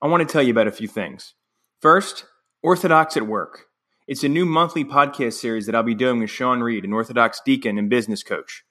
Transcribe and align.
I 0.00 0.06
want 0.06 0.26
to 0.26 0.32
tell 0.32 0.42
you 0.42 0.52
about 0.52 0.68
a 0.68 0.72
few 0.72 0.86
things. 0.86 1.34
First, 1.80 2.24
Orthodox 2.62 3.16
at 3.16 3.26
Work. 3.26 3.66
It's 4.06 4.22
a 4.22 4.28
new 4.28 4.46
monthly 4.46 4.84
podcast 4.84 5.32
series 5.32 5.66
that 5.66 5.74
I'll 5.74 5.82
be 5.82 5.96
doing 5.96 6.20
with 6.20 6.30
Sean 6.30 6.60
Reed, 6.60 6.84
an 6.84 6.92
Orthodox 6.92 7.40
deacon 7.44 7.78
and 7.78 7.90
business 7.90 8.22
coach. 8.22 8.62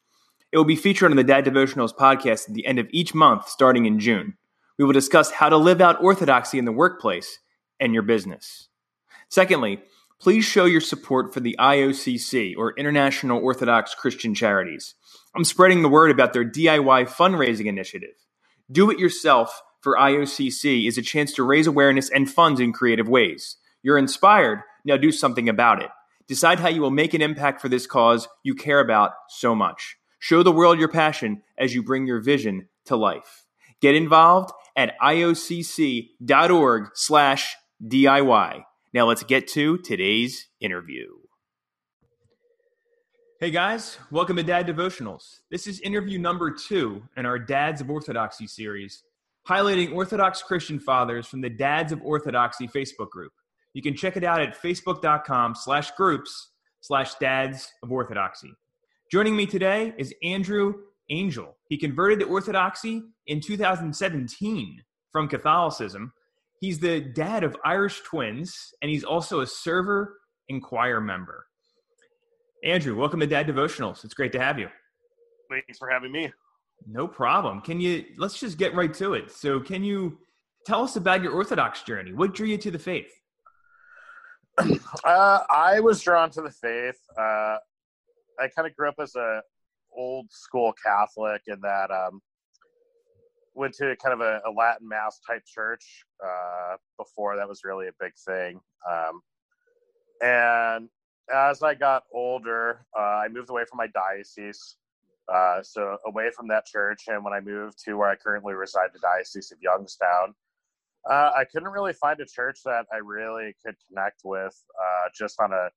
It 0.54 0.58
will 0.58 0.64
be 0.64 0.78
featured 0.78 1.12
on 1.12 1.18
the 1.18 1.26
Dad 1.26 1.44
Devotionals 1.44 1.94
podcast 1.94 2.48
at 2.48 2.56
the 2.56 2.66
end 2.66 2.80
of 2.80 2.88
each 2.92 3.14
month 3.14 3.50
starting 3.50 3.86
in 3.86 4.00
June. 4.00 4.38
We 4.78 4.86
will 4.86 4.94
discuss 4.94 5.30
how 5.30 5.50
to 5.50 5.58
live 5.58 5.82
out 5.82 6.02
orthodoxy 6.02 6.60
in 6.60 6.64
the 6.64 6.72
workplace 6.72 7.40
and 7.78 7.94
your 7.94 8.04
business. 8.04 8.70
Secondly, 9.28 9.82
please 10.22 10.46
show 10.46 10.64
your 10.64 10.80
support 10.80 11.34
for 11.34 11.42
the 11.42 11.58
IOCC, 11.60 12.56
or 12.56 12.74
International 12.78 13.44
Orthodox 13.44 13.94
Christian 13.94 14.34
Charities. 14.34 14.96
I'm 15.36 15.44
spreading 15.44 15.82
the 15.82 15.90
word 15.90 16.10
about 16.10 16.32
their 16.32 16.46
DIY 16.46 17.10
fundraising 17.10 17.66
initiative. 17.66 18.16
Do 18.72 18.90
it 18.92 18.98
yourself 18.98 19.62
for 19.88 19.96
IOCC 19.96 20.86
is 20.86 20.98
a 20.98 21.02
chance 21.02 21.32
to 21.32 21.44
raise 21.44 21.66
awareness 21.66 22.10
and 22.10 22.30
funds 22.30 22.60
in 22.60 22.74
creative 22.74 23.08
ways. 23.08 23.56
You're 23.82 23.98
inspired, 23.98 24.60
now 24.84 24.98
do 24.98 25.14
something 25.14 25.48
about 25.48 25.82
it. 25.82 25.90
Decide 26.28 26.60
how 26.60 26.68
you 26.68 26.82
will 26.82 26.92
make 26.92 27.14
an 27.14 27.22
impact 27.22 27.62
for 27.62 27.70
this 27.70 27.88
cause 27.88 28.28
you 28.44 28.54
care 28.54 28.82
about 28.82 29.12
so 29.30 29.56
much. 29.56 29.96
Show 30.20 30.44
the 30.44 30.52
world 30.52 30.78
your 30.78 30.90
passion 30.90 31.42
as 31.58 31.74
you 31.74 31.82
bring 31.82 32.06
your 32.06 32.20
vision 32.20 32.68
to 32.84 32.98
life. 32.98 33.46
Get 33.80 33.96
involved 33.96 34.52
at 34.76 34.94
iocc.org 35.02 36.90
slash 36.94 37.56
DIY. 37.82 38.64
Now 38.94 39.06
let's 39.06 39.24
get 39.24 39.48
to 39.54 39.78
today's 39.78 40.50
interview. 40.60 41.08
Hey 43.40 43.52
guys, 43.52 44.00
welcome 44.12 44.36
to 44.36 44.44
Dad 44.44 44.68
Devotionals. 44.68 45.40
This 45.50 45.66
is 45.66 45.80
interview 45.80 46.20
number 46.20 46.52
two 46.52 47.04
in 47.16 47.26
our 47.26 47.40
Dads 47.40 47.80
of 47.80 47.90
Orthodoxy 47.90 48.48
series 48.48 49.04
highlighting 49.48 49.94
Orthodox 49.94 50.42
Christian 50.42 50.80
fathers 50.80 51.26
from 51.26 51.42
the 51.42 51.50
Dads 51.50 51.92
of 51.92 52.02
Orthodoxy 52.04 52.68
Facebook 52.68 53.10
group. 53.10 53.32
You 53.74 53.82
can 53.82 53.96
check 53.96 54.18
it 54.18 54.24
out 54.24 54.42
at 54.42 54.62
facebook.com 54.62 55.56
slash 55.56 55.92
groups 55.92 56.50
slash 56.82 57.16
dads 57.16 57.72
of 57.82 57.92
orthodoxy. 57.92 58.54
Joining 59.12 59.36
me 59.36 59.46
today 59.46 59.94
is 59.98 60.14
Andrew 60.22 60.74
Angel. 61.10 61.56
He 61.70 61.78
converted 61.78 62.20
to 62.20 62.26
Orthodoxy 62.26 63.04
in 63.28 63.40
2017 63.40 64.84
from 65.12 65.30
Catholicism. 65.30 66.12
He's 66.60 66.80
the 66.80 67.00
dad 67.00 67.44
of 67.44 67.56
Irish 67.64 68.02
twins, 68.02 68.74
and 68.82 68.92
he's 68.92 69.04
also 69.04 69.40
a 69.42 69.48
server 69.48 70.18
and 70.50 70.62
choir 70.62 71.00
member. 71.00 71.46
Andrew, 72.64 72.98
welcome 72.98 73.20
to 73.22 73.28
Dad 73.28 73.48
Devotionals. 73.48 74.04
It's 74.04 74.14
great 74.14 74.32
to 74.34 74.40
have 74.42 74.60
you. 74.60 74.68
Thanks 75.50 75.78
for 75.78 75.90
having 75.90 76.12
me. 76.12 76.34
No 76.86 77.08
problem. 77.08 77.62
Can 77.62 77.82
you 77.82 78.06
let's 78.18 78.40
just 78.40 78.58
get 78.58 78.76
right 78.76 78.94
to 78.96 79.14
it. 79.14 79.32
So 79.32 79.60
can 79.60 79.84
you 79.84 80.20
tell 80.66 80.84
us 80.84 80.96
about 80.96 81.22
your 81.24 81.34
Orthodox 81.34 81.84
journey? 81.84 82.14
What 82.14 82.34
drew 82.34 82.48
you 82.48 82.58
to 82.58 82.72
the 82.72 82.80
faith? 82.80 83.12
Uh, 85.04 85.40
I 85.50 85.80
was 85.80 86.02
drawn 86.02 86.32
to 86.32 86.42
the 86.42 86.50
faith. 86.50 87.00
Uh, 87.18 87.58
I 88.40 88.48
kind 88.56 88.68
of 88.68 88.76
grew 88.76 88.90
up 88.90 88.96
as 89.00 89.16
a 89.16 89.42
old 89.96 90.32
school 90.32 90.74
Catholic 90.84 91.42
in 91.48 91.60
that 91.62 91.92
um, 91.92 92.22
went 93.54 93.74
to 93.76 93.96
kind 94.04 94.14
of 94.14 94.22
a, 94.22 94.42
a 94.48 94.52
Latin 94.52 94.88
mass 94.88 95.20
type 95.28 95.44
church 95.46 96.04
uh, 96.24 96.76
before 96.98 97.36
that 97.36 97.48
was 97.48 97.62
really 97.64 97.88
a 97.88 97.92
big 98.00 98.14
thing. 98.26 98.60
Um, 98.90 99.22
and 100.22 100.90
as 101.34 101.64
I 101.64 101.74
got 101.74 102.04
older, 102.14 102.86
uh, 102.98 103.02
I 103.02 103.28
moved 103.28 103.50
away 103.50 103.64
from 103.70 103.78
my 103.78 103.88
diocese 103.88 104.76
uh, 105.34 105.62
so 105.62 105.98
away 106.06 106.30
from 106.36 106.48
that 106.48 106.66
church, 106.66 107.04
and 107.08 107.24
when 107.24 107.34
I 107.34 107.40
moved 107.40 107.84
to 107.86 107.96
where 107.96 108.10
I 108.10 108.16
currently 108.16 108.54
reside, 108.54 108.90
the 108.94 109.00
Diocese 109.00 109.52
of 109.52 109.58
Youngstown, 109.62 110.34
uh, 111.10 111.32
I 111.36 111.44
couldn't 111.46 111.70
really 111.70 111.94
find 111.94 112.20
a 112.20 112.26
church 112.26 112.60
that 112.66 112.86
I 112.92 112.98
really 112.98 113.56
could 113.66 113.76
connect 113.88 114.22
with, 114.24 114.56
uh, 114.80 115.10
just 115.18 115.40
on 115.42 115.52
a 115.54 115.70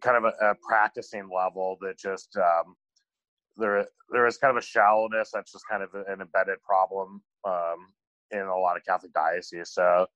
kind 0.00 0.16
of 0.16 0.24
a, 0.24 0.50
a 0.50 0.54
practicing 0.66 1.28
level. 1.34 1.76
That 1.80 1.98
just 1.98 2.36
um, 2.36 2.74
there 3.56 3.86
there 4.10 4.26
is 4.26 4.38
kind 4.38 4.56
of 4.56 4.62
a 4.62 4.66
shallowness 4.66 5.30
that's 5.32 5.52
just 5.52 5.64
kind 5.70 5.82
of 5.82 5.90
an 5.94 6.20
embedded 6.20 6.62
problem 6.62 7.22
um, 7.44 7.88
in 8.30 8.40
a 8.40 8.58
lot 8.58 8.76
of 8.76 8.84
Catholic 8.84 9.12
dioceses. 9.12 9.72
So 9.72 10.06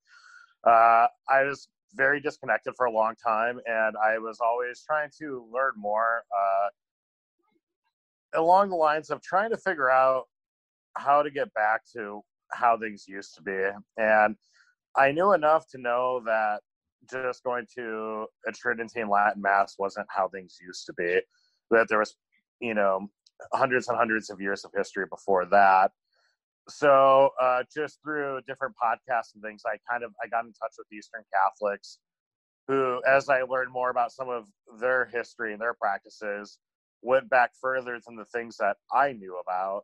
uh, 0.66 1.06
I 1.28 1.44
was 1.44 1.68
very 1.94 2.20
disconnected 2.20 2.74
for 2.76 2.86
a 2.86 2.92
long 2.92 3.14
time, 3.16 3.58
and 3.66 3.96
I 3.96 4.18
was 4.18 4.38
always 4.40 4.82
trying 4.86 5.10
to 5.18 5.48
learn 5.52 5.72
more. 5.76 6.22
Along 8.34 8.70
the 8.70 8.76
lines 8.76 9.10
of 9.10 9.22
trying 9.22 9.50
to 9.50 9.56
figure 9.56 9.90
out 9.90 10.24
how 10.96 11.22
to 11.22 11.30
get 11.30 11.52
back 11.54 11.82
to 11.96 12.22
how 12.52 12.78
things 12.78 13.04
used 13.08 13.34
to 13.36 13.42
be. 13.42 13.68
And 13.96 14.36
I 14.96 15.12
knew 15.12 15.32
enough 15.32 15.66
to 15.70 15.78
know 15.78 16.22
that 16.26 16.60
just 17.10 17.42
going 17.42 17.66
to 17.76 18.26
a 18.46 18.52
Tridentine 18.52 19.08
Latin 19.08 19.42
Mass 19.42 19.76
wasn't 19.78 20.06
how 20.10 20.28
things 20.28 20.58
used 20.60 20.86
to 20.86 20.92
be, 20.92 21.20
that 21.70 21.88
there 21.88 21.98
was, 21.98 22.14
you 22.60 22.74
know, 22.74 23.08
hundreds 23.52 23.88
and 23.88 23.96
hundreds 23.96 24.30
of 24.30 24.40
years 24.40 24.64
of 24.64 24.70
history 24.76 25.06
before 25.08 25.46
that. 25.46 25.92
So 26.68 27.30
uh, 27.40 27.62
just 27.74 27.98
through 28.02 28.40
different 28.46 28.74
podcasts 28.80 29.34
and 29.34 29.42
things, 29.42 29.62
I 29.66 29.76
kind 29.90 30.04
of 30.04 30.12
I 30.22 30.28
got 30.28 30.44
in 30.44 30.52
touch 30.52 30.72
with 30.78 30.86
Eastern 30.92 31.22
Catholics, 31.34 31.98
who, 32.68 33.00
as 33.08 33.28
I 33.28 33.42
learned 33.42 33.72
more 33.72 33.90
about 33.90 34.12
some 34.12 34.28
of 34.28 34.46
their 34.78 35.06
history 35.06 35.52
and 35.52 35.60
their 35.60 35.74
practices, 35.74 36.58
went 37.02 37.28
back 37.30 37.50
further 37.60 37.98
than 38.06 38.16
the 38.16 38.24
things 38.26 38.56
that 38.58 38.76
I 38.92 39.12
knew 39.12 39.38
about. 39.38 39.82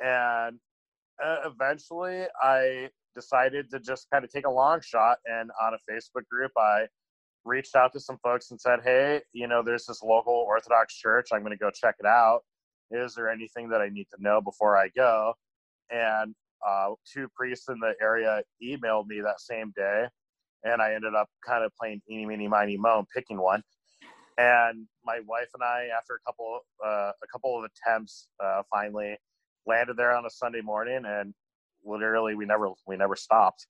And 0.00 0.58
uh, 1.24 1.36
eventually 1.46 2.24
I 2.42 2.90
decided 3.14 3.70
to 3.70 3.80
just 3.80 4.08
kind 4.12 4.24
of 4.24 4.30
take 4.30 4.46
a 4.46 4.50
long 4.50 4.80
shot. 4.80 5.18
And 5.26 5.50
on 5.62 5.74
a 5.74 5.92
Facebook 5.92 6.26
group, 6.30 6.52
I 6.58 6.86
reached 7.44 7.76
out 7.76 7.92
to 7.92 8.00
some 8.00 8.18
folks 8.22 8.50
and 8.50 8.60
said, 8.60 8.80
Hey, 8.82 9.22
you 9.32 9.46
know, 9.46 9.62
there's 9.62 9.86
this 9.86 10.02
local 10.02 10.32
Orthodox 10.32 10.96
church. 10.96 11.28
I'm 11.32 11.40
going 11.40 11.52
to 11.52 11.58
go 11.58 11.70
check 11.70 11.96
it 11.98 12.06
out. 12.06 12.40
Is 12.90 13.14
there 13.14 13.30
anything 13.30 13.68
that 13.70 13.80
I 13.80 13.88
need 13.88 14.06
to 14.14 14.22
know 14.22 14.40
before 14.40 14.76
I 14.76 14.88
go? 14.88 15.34
And 15.90 16.34
uh, 16.66 16.90
two 17.10 17.28
priests 17.34 17.68
in 17.68 17.78
the 17.80 17.94
area 18.00 18.42
emailed 18.62 19.06
me 19.06 19.20
that 19.20 19.40
same 19.40 19.72
day. 19.76 20.06
And 20.64 20.80
I 20.80 20.94
ended 20.94 21.14
up 21.14 21.28
kind 21.46 21.62
of 21.62 21.72
playing 21.78 22.00
eeny, 22.10 22.24
meeny, 22.24 22.48
miny, 22.48 22.76
mo, 22.76 23.06
picking 23.14 23.38
one 23.38 23.62
and 24.38 24.86
my 25.04 25.20
wife 25.26 25.48
and 25.54 25.62
I, 25.62 25.88
after 25.96 26.14
a 26.14 26.20
couple 26.26 26.60
uh, 26.84 27.12
a 27.22 27.26
couple 27.30 27.58
of 27.58 27.64
attempts, 27.64 28.28
uh, 28.42 28.62
finally 28.70 29.16
landed 29.66 29.96
there 29.96 30.14
on 30.14 30.26
a 30.26 30.30
Sunday 30.30 30.60
morning, 30.60 31.02
and 31.06 31.34
literally 31.84 32.34
we 32.34 32.46
never 32.46 32.70
we 32.86 32.96
never 32.96 33.16
stopped. 33.16 33.66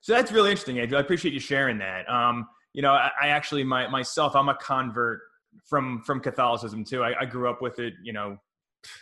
So 0.00 0.12
that's 0.12 0.30
really 0.30 0.50
interesting, 0.50 0.78
Andrew. 0.78 0.98
I 0.98 1.00
appreciate 1.00 1.32
you 1.32 1.40
sharing 1.40 1.78
that. 1.78 2.08
Um, 2.10 2.46
you 2.74 2.82
know, 2.82 2.92
I, 2.92 3.10
I, 3.22 3.28
actually 3.28 3.64
my 3.64 3.88
myself, 3.88 4.36
I'm 4.36 4.50
a 4.50 4.54
convert 4.56 5.20
from 5.66 6.02
from 6.02 6.20
Catholicism 6.20 6.84
too. 6.84 7.02
I, 7.02 7.22
I 7.22 7.24
grew 7.24 7.48
up 7.48 7.62
with 7.62 7.78
it. 7.78 7.94
You 8.02 8.12
know, 8.12 8.36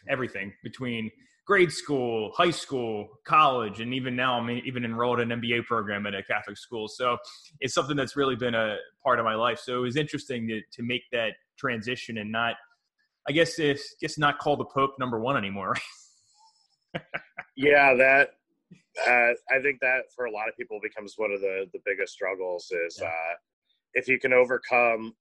everything 0.08 0.52
between 0.62 1.10
grade 1.44 1.72
school, 1.72 2.32
high 2.36 2.50
school, 2.50 3.08
college, 3.24 3.80
and 3.80 3.92
even 3.92 4.14
now 4.14 4.38
I'm 4.38 4.48
even 4.50 4.84
enrolled 4.84 5.20
in 5.20 5.32
an 5.32 5.40
MBA 5.40 5.64
program 5.64 6.06
at 6.06 6.14
a 6.14 6.22
Catholic 6.22 6.56
school. 6.56 6.88
So 6.88 7.16
it's 7.60 7.74
something 7.74 7.96
that's 7.96 8.16
really 8.16 8.36
been 8.36 8.54
a 8.54 8.76
part 9.02 9.18
of 9.18 9.24
my 9.24 9.34
life. 9.34 9.58
So 9.58 9.78
it 9.78 9.80
was 9.80 9.96
interesting 9.96 10.46
to, 10.48 10.60
to 10.60 10.82
make 10.82 11.02
that 11.12 11.32
transition 11.58 12.18
and 12.18 12.30
not, 12.30 12.54
I 13.28 13.32
guess, 13.32 13.58
if 13.58 13.80
guess 14.00 14.18
not 14.18 14.38
call 14.38 14.56
the 14.56 14.64
Pope 14.64 14.92
number 14.98 15.18
one 15.18 15.36
anymore. 15.36 15.74
yeah, 17.56 17.94
that 17.94 18.30
uh, 19.06 19.32
I 19.50 19.60
think 19.62 19.80
that 19.80 20.02
for 20.14 20.26
a 20.26 20.30
lot 20.30 20.48
of 20.48 20.56
people 20.56 20.78
becomes 20.82 21.14
one 21.16 21.32
of 21.32 21.40
the 21.40 21.66
the 21.72 21.80
biggest 21.84 22.12
struggles 22.12 22.70
is 22.86 22.98
yeah. 23.00 23.08
uh, 23.08 23.34
if 23.94 24.08
you 24.08 24.18
can 24.18 24.32
overcome 24.32 25.14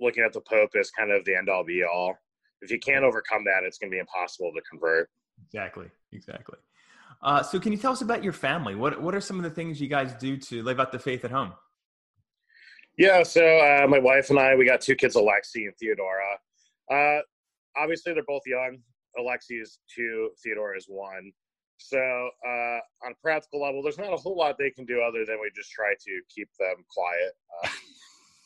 looking 0.00 0.24
at 0.24 0.32
the 0.32 0.40
Pope 0.40 0.70
as 0.78 0.90
kind 0.90 1.10
of 1.10 1.24
the 1.24 1.34
end 1.34 1.48
all 1.48 1.64
be 1.64 1.82
all. 1.84 2.16
If 2.62 2.70
you 2.70 2.78
can't 2.78 3.04
overcome 3.04 3.44
that, 3.44 3.64
it's 3.64 3.78
going 3.78 3.90
to 3.90 3.94
be 3.94 3.98
impossible 3.98 4.52
to 4.54 4.60
convert. 4.68 5.10
Exactly. 5.46 5.86
Exactly. 6.12 6.58
Uh, 7.22 7.42
so, 7.42 7.60
can 7.60 7.72
you 7.72 7.78
tell 7.78 7.92
us 7.92 8.00
about 8.00 8.24
your 8.24 8.32
family? 8.32 8.74
What 8.74 9.00
What 9.00 9.14
are 9.14 9.20
some 9.20 9.36
of 9.36 9.44
the 9.44 9.50
things 9.50 9.80
you 9.80 9.88
guys 9.88 10.14
do 10.14 10.36
to 10.36 10.62
live 10.62 10.80
out 10.80 10.92
the 10.92 10.98
faith 10.98 11.24
at 11.24 11.30
home? 11.30 11.52
Yeah. 12.98 13.22
So, 13.22 13.44
uh, 13.44 13.86
my 13.86 13.98
wife 13.98 14.30
and 14.30 14.38
I, 14.38 14.54
we 14.54 14.64
got 14.64 14.80
two 14.80 14.96
kids, 14.96 15.14
Alexi 15.14 15.66
and 15.66 15.74
Theodora. 15.78 16.38
Uh, 16.90 17.20
obviously, 17.76 18.12
they're 18.14 18.24
both 18.26 18.42
young. 18.46 18.78
Alexi 19.18 19.60
is 19.60 19.78
two, 19.94 20.30
Theodora 20.42 20.76
is 20.76 20.86
one. 20.88 21.32
So 21.78 21.98
uh, 21.98 22.78
on 23.04 23.12
a 23.12 23.14
practical 23.22 23.60
level, 23.60 23.82
there's 23.82 23.98
not 23.98 24.12
a 24.12 24.16
whole 24.16 24.36
lot 24.36 24.56
they 24.58 24.70
can 24.70 24.84
do 24.84 25.02
other 25.02 25.24
than 25.26 25.38
we 25.40 25.50
just 25.54 25.70
try 25.70 25.94
to 25.94 26.20
keep 26.34 26.48
them 26.58 26.84
quiet 26.88 27.32
uh, 27.62 27.68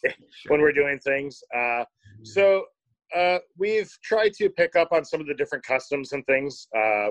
sure. 0.03 0.13
when 0.49 0.61
we're 0.61 0.73
doing 0.73 0.99
things. 0.99 1.43
Uh, 1.55 1.85
so 2.23 2.65
uh, 3.15 3.39
we've 3.57 3.91
tried 4.03 4.33
to 4.35 4.49
pick 4.51 4.77
up 4.77 4.93
on 4.93 5.05
some 5.05 5.21
of 5.21 5.27
the 5.27 5.35
different 5.35 5.65
customs 5.65 6.13
and 6.13 6.25
things 6.27 6.69
uh, 6.77 7.09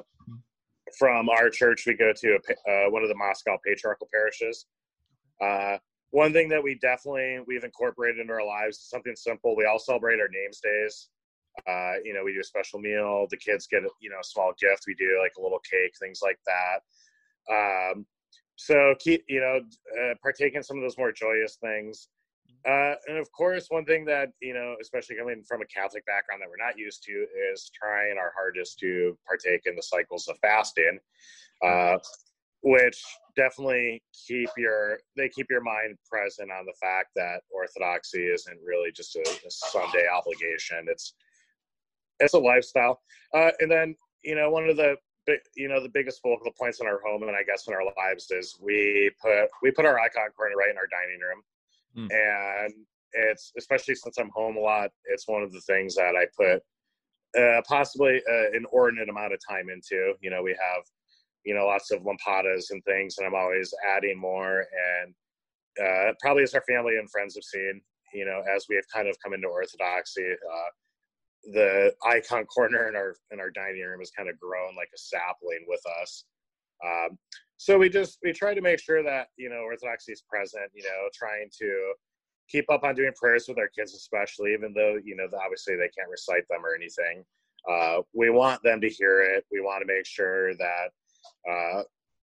from 0.98 1.30
our 1.30 1.50
church. 1.50 1.84
We 1.86 1.96
go 1.96 2.12
to 2.16 2.28
a, 2.28 2.72
uh, 2.72 2.90
one 2.90 3.04
of 3.04 3.10
the 3.10 3.16
Moscow 3.16 3.58
patriarchal 3.66 4.08
parishes. 4.12 4.66
one 6.12 6.34
thing 6.34 6.50
that 6.50 6.64
we 6.64 6.76
definitely 6.76 7.40
we've 7.48 7.64
incorporated 7.64 8.22
into 8.22 8.34
our 8.34 8.46
lives 8.46 8.78
is 8.78 8.90
something 8.90 9.16
simple. 9.16 9.56
We 9.56 9.66
all 9.66 9.80
celebrate 9.80 10.20
our 10.20 10.30
names 10.30 10.60
days. 10.62 11.10
Uh, 11.68 11.94
you 12.04 12.14
know, 12.14 12.24
we 12.24 12.34
do 12.34 12.42
a 12.42 12.44
special 12.44 12.80
meal. 12.80 13.28
The 13.30 13.38
kids 13.38 13.68
get, 13.68 13.84
you 14.02 14.10
know, 14.10 14.20
a 14.20 14.24
small 14.24 14.52
gift. 14.60 14.84
We 14.88 14.96
do 14.96 15.20
like 15.22 15.32
a 15.38 15.42
little 15.42 15.60
cake, 15.60 15.94
things 16.00 16.20
like 16.22 16.38
that. 16.46 16.80
Um, 17.52 18.06
so 18.56 18.96
keep, 19.00 19.24
you 19.28 19.40
know, 19.40 19.60
uh, 20.02 20.16
partake 20.22 20.56
in 20.56 20.64
some 20.64 20.78
of 20.78 20.84
those 20.84 20.98
more 20.98 21.12
joyous 21.12 21.58
things. 21.62 22.10
Uh, 22.68 22.96
and 23.08 23.18
of 23.18 23.32
course, 23.32 23.68
one 23.70 23.86
thing 23.86 24.06
that, 24.06 24.30
you 24.42 24.54
know, 24.54 24.76
especially 24.82 25.16
coming 25.16 25.44
from 25.48 25.62
a 25.62 25.66
Catholic 25.66 26.06
background 26.06 26.42
that 26.42 26.50
we're 26.50 26.66
not 26.66 26.78
used 26.78 27.04
to 27.04 27.26
is 27.52 27.70
trying 27.74 28.18
our 28.18 28.34
hardest 28.36 28.80
to 28.80 29.16
partake 29.28 29.62
in 29.66 29.76
the 29.76 29.84
cycles 29.84 30.28
of 30.28 30.38
fasting, 30.40 31.00
uh, 31.64 31.98
which 32.62 33.04
definitely 33.36 34.02
keep 34.28 34.50
your, 34.58 34.98
they 35.16 35.30
keep 35.30 35.46
your 35.50 35.62
mind 35.62 35.96
present 36.10 36.50
on 36.52 36.66
the 36.66 36.74
fact 36.82 37.10
that 37.16 37.42
Orthodoxy 37.52 38.26
isn't 38.26 38.60
really 38.66 38.92
just 38.92 39.16
a, 39.16 39.22
a 39.22 39.52
Sunday 39.52 40.08
obligation. 40.12 40.88
It's, 40.88 41.14
it's 42.20 42.34
a 42.34 42.40
lifestyle. 42.40 43.02
Uh, 43.34 43.52
and 43.60 43.70
then, 43.70 43.96
you 44.24 44.34
know, 44.34 44.50
one 44.50 44.68
of 44.68 44.76
the 44.76 44.96
you 45.56 45.68
know 45.68 45.82
the 45.82 45.90
biggest 45.90 46.22
focal 46.22 46.52
points 46.58 46.80
in 46.82 46.88
our 46.88 47.00
home 47.04 47.24
and 47.24 47.36
I 47.36 47.44
guess 47.44 47.68
in 47.68 47.74
our 47.74 47.84
lives 47.98 48.30
is 48.32 48.58
we 48.62 49.10
put 49.22 49.50
we 49.62 49.72
put 49.72 49.86
our 49.86 50.00
icon 50.00 50.30
corner 50.38 50.56
right 50.56 50.70
in 50.70 50.78
our 50.78 50.88
dining 50.88 51.20
room, 51.20 51.42
mm. 51.96 52.08
and 52.12 52.74
it's 53.14 53.52
especially 53.58 53.96
since 53.96 54.18
I'm 54.18 54.32
home 54.34 54.58
a 54.58 54.60
lot. 54.60 54.90
It's 55.06 55.28
one 55.28 55.44
of 55.44 55.52
the 55.52 55.62
things 55.62 55.96
that 55.96 56.16
I 56.16 56.26
put 56.38 56.62
uh, 57.40 57.62
possibly 57.68 58.22
uh, 58.30 58.52
an 58.54 58.66
ordinate 58.72 59.10
amount 59.10 59.34
of 59.34 59.40
time 59.48 59.70
into. 59.70 60.14
You 60.22 60.30
know, 60.30 60.44
we 60.44 60.52
have 60.52 60.84
you 61.46 61.54
know 61.54 61.66
lots 61.66 61.92
of 61.92 62.02
lampadas 62.02 62.66
and 62.72 62.84
things, 62.84 63.18
and 63.18 63.28
I'm 63.28 63.36
always 63.36 63.74
adding 63.88 64.20
more. 64.20 64.66
And 65.04 65.14
uh, 65.82 66.14
probably 66.22 66.44
as 66.44 66.54
our 66.54 66.64
family 66.68 66.98
and 66.98 67.10
friends 67.10 67.36
have 67.36 67.44
seen, 67.44 67.82
you 68.14 68.26
know, 68.26 68.42
as 68.54 68.66
we 68.70 68.76
have 68.76 68.86
kind 68.94 69.08
of 69.08 69.18
come 69.24 69.34
into 69.34 69.48
orthodoxy, 69.48 70.32
uh, 70.32 71.52
the 71.54 71.94
icon 72.06 72.46
corner 72.56 72.90
in 72.90 72.96
our 72.96 73.16
in 73.32 73.40
our 73.40 73.52
dining 73.52 73.82
room 73.82 74.00
has 74.00 74.12
kind 74.12 74.30
of 74.30 74.40
grown 74.40 74.76
like 74.76 74.90
a 74.94 74.98
sapling 74.98 75.66
with 75.68 75.82
us. 76.02 76.26
Um, 76.86 77.18
so 77.58 77.78
we 77.78 77.90
just 77.90 78.20
we 78.24 78.34
try 78.34 78.54
to 78.54 78.62
make 78.62 78.80
sure 78.80 79.04
that 79.04 79.28
you 79.38 79.50
know 79.50 79.62
orthodoxy 79.64 80.12
is 80.12 80.24
present. 80.30 80.72
You 80.74 80.84
know, 80.84 81.10
trying 81.14 81.50
to 81.60 81.94
keep 82.50 82.70
up 82.70 82.84
on 82.84 82.96
doing 82.96 83.12
prayers 83.16 83.46
with 83.48 83.58
our 83.58 83.70
kids, 83.70 83.94
especially 83.94 84.54
even 84.54 84.74
though 84.74 85.00
you 85.04 85.16
know 85.16 85.26
obviously 85.44 85.76
they 85.76 85.90
can't 85.98 86.10
recite 86.10 86.48
them 86.50 86.66
or 86.66 86.76
anything. 86.76 87.24
Uh, 87.70 88.02
we 88.14 88.30
want 88.30 88.62
them 88.64 88.80
to 88.82 88.90
hear 88.90 89.22
it. 89.22 89.46
We 89.52 89.62
want 89.62 89.82
to 89.82 89.94
make 89.94 90.06
sure 90.06 90.56
that 90.56 90.90
uh, 91.50 91.84